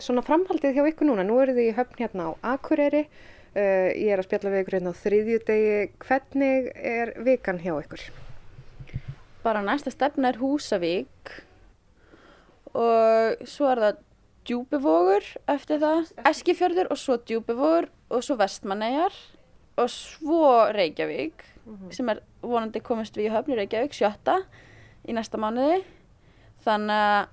[0.00, 3.04] Svona framhaldið hjá ykkur núna, nú eru þið í höfn hérna á Akureyri,
[3.52, 7.74] uh, ég er að spjalla við ykkur hérna á þriðju degi, hvernig er vikan hjá
[7.76, 8.10] ykkur?
[9.42, 11.32] bara næsta stefna er Húsavík
[12.76, 14.06] og svo er það
[14.48, 19.14] Djúbivogur eftir það, Eskifjörður og svo Djúbivogur og svo Vestmannegar
[19.80, 21.92] og svo Reykjavík mm -hmm.
[21.92, 24.40] sem er vonandi komist við í höfni Reykjavík sjötta
[25.08, 25.84] í næsta mánuði.
[26.64, 27.28] Þannig að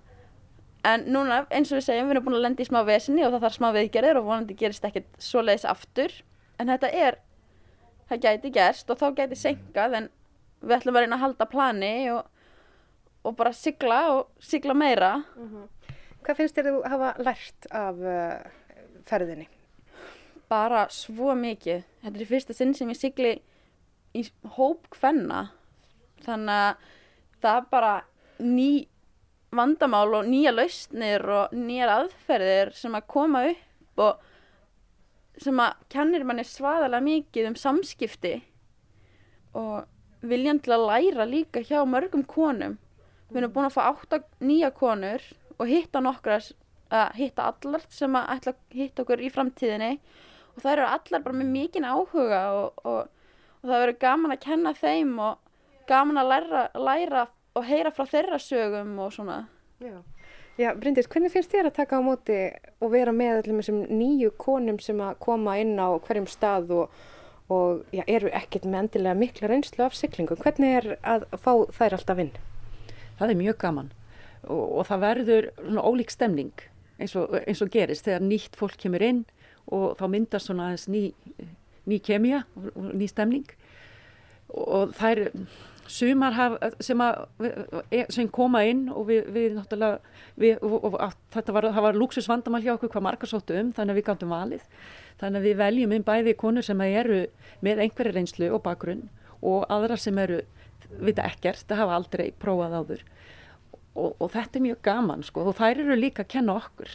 [0.88, 3.34] en núna eins og við segjum við erum búin að lendi í smá vesinni og
[3.34, 6.14] það þarf smá viðgerðir og vonandi gerist ekkert svo leiðis aftur
[6.58, 7.20] en þetta er
[8.08, 10.10] það gæti gerst og þá gæti senkað en
[10.62, 12.24] við ætlum að reyna að halda plani og,
[13.28, 15.74] og bara sigla og sigla meira mm -hmm.
[16.28, 18.40] Hvað finnst þér þú hafa lært af uh,
[19.08, 19.46] ferðinni?
[20.50, 23.42] Bara svo mikið þetta er fyrsta sinn sem ég sigli
[24.14, 24.24] í
[24.58, 25.52] hóp hvenna
[26.26, 26.76] þannig að
[27.42, 27.94] það er bara
[28.40, 28.88] ný
[29.56, 34.26] vandamál og nýja lausnir og nýjar aðferðir sem að koma upp og
[35.41, 38.34] sem að kennir manni svaðalega mikið um samskipti
[39.58, 39.88] og
[40.28, 42.78] viljan til að læra líka hjá mörgum konum.
[43.30, 45.24] Við erum búin að fá átta nýja konur
[45.58, 46.39] og hitta nokkra
[46.93, 49.93] að hitta allar sem að ætla að hitta okkur í framtíðinni
[50.56, 53.02] og það eru allar bara með mikinn áhuga og, og,
[53.62, 55.52] og það verður gaman að kenna þeim og
[55.88, 57.26] gaman að læra, læra
[57.58, 59.43] og heyra frá þeirra sögum og svona
[59.82, 59.99] Já,
[60.58, 62.39] Já Bryndis, hvernig finnst þér að taka á móti
[62.82, 66.74] og vera með allir með þessum nýju konum sem að koma inn á hverjum stað
[66.82, 66.97] og
[67.47, 70.39] og já, eru ekkert með endilega mikla reynslu af syklingum.
[70.41, 72.34] Hvernig er að fá þær alltaf inn?
[73.20, 73.93] Það er mjög gaman
[74.43, 76.66] og, og það verður svona ólík stemning
[76.97, 79.24] eins og, eins og gerist þegar nýtt fólk kemur inn
[79.74, 81.01] og þá myndast svona aðeins ný,
[81.88, 82.43] ný kemja
[82.74, 83.47] og ný stemning
[84.53, 85.24] og það er
[85.88, 87.26] sumar haf, sem, að,
[88.14, 90.00] sem koma inn og við, við náttúrulega
[90.36, 94.00] við, og, og, þetta var, var luxusvandamál hjá okkur hvað margar sóttu um þannig að
[94.02, 94.66] við gáttum valið
[95.18, 97.22] Þannig að við veljum inn bæði konur sem eru
[97.66, 99.08] með einhverju reynslu og bakgrunn
[99.42, 100.42] og aðra sem eru,
[101.02, 103.04] vita ekkert, það hafa aldrei prófað áður.
[103.98, 106.92] Og, og þetta er mjög gaman sko og þær eru líka að kenna okkur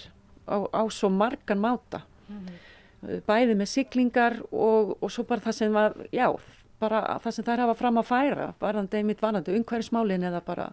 [0.47, 2.05] á, á svo margan máta.
[2.29, 3.23] Mm -hmm.
[3.27, 6.31] Bæði með siglingar og, og svo bara það sem var, já,
[6.83, 10.69] bara það sem þær hafa fram að færa, varðandi einmitt varðandi umhverjusmálin eða bara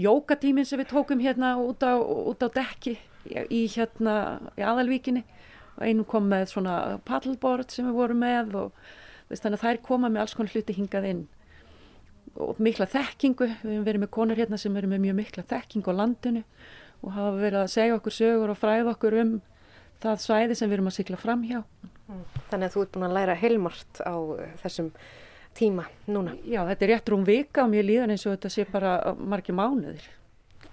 [0.00, 4.16] jókatímin sem við tókum hérna út á, út á dekki í hérna
[4.58, 5.24] í aðalvíkinni
[5.80, 6.74] einu kom með svona
[7.06, 8.84] paddleboard sem við vorum með og
[9.30, 11.24] veist, þannig að þær koma með alls konar hluti hingað inn
[12.34, 15.94] og mikla þekkingu, við hefum verið með konur hérna sem eru með mjög mikla þekkingu
[15.94, 16.42] á landinu
[17.04, 19.34] og hafa verið að segja okkur sögur og fræða okkur um
[20.02, 21.60] það svæði sem við erum að sykla fram hjá.
[22.06, 24.14] Þannig að þú ert búin að læra heilmart á
[24.62, 24.90] þessum
[25.54, 26.34] tíma núna.
[26.44, 29.56] Já, þetta er rétt rúm vika og mér líðan eins og þetta sé bara margir
[29.56, 30.04] mánuðir.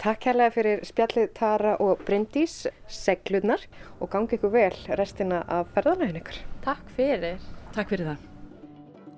[0.02, 3.62] Takk hérlega fyrir spjallið Tara og Bryndís, seglunar
[4.02, 6.40] og gangi ykkur vel restina af ferðarlegin ykkur.
[6.66, 7.38] Takk fyrir.
[7.76, 8.28] Takk fyrir það.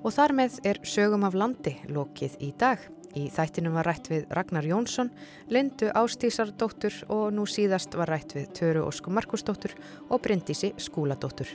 [0.04, 2.84] Og þar með er sögum af landi lokið í dag.
[3.16, 5.14] Í þættinum var rætt við Ragnar Jónsson,
[5.54, 9.78] Lindu Ástísardóttur og nú síðast var rætt við Töru Ósku Markusdóttur
[10.10, 11.54] og Bryndísi Skúladóttur.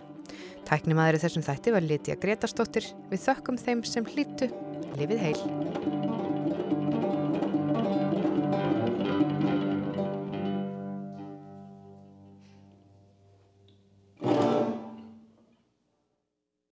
[0.68, 2.92] Tæknimaður í þessum þætti var Lítiða Gretarsdóttir.
[3.12, 4.52] Við þökkum þeim sem hlýttu.
[4.98, 6.17] Livið heil!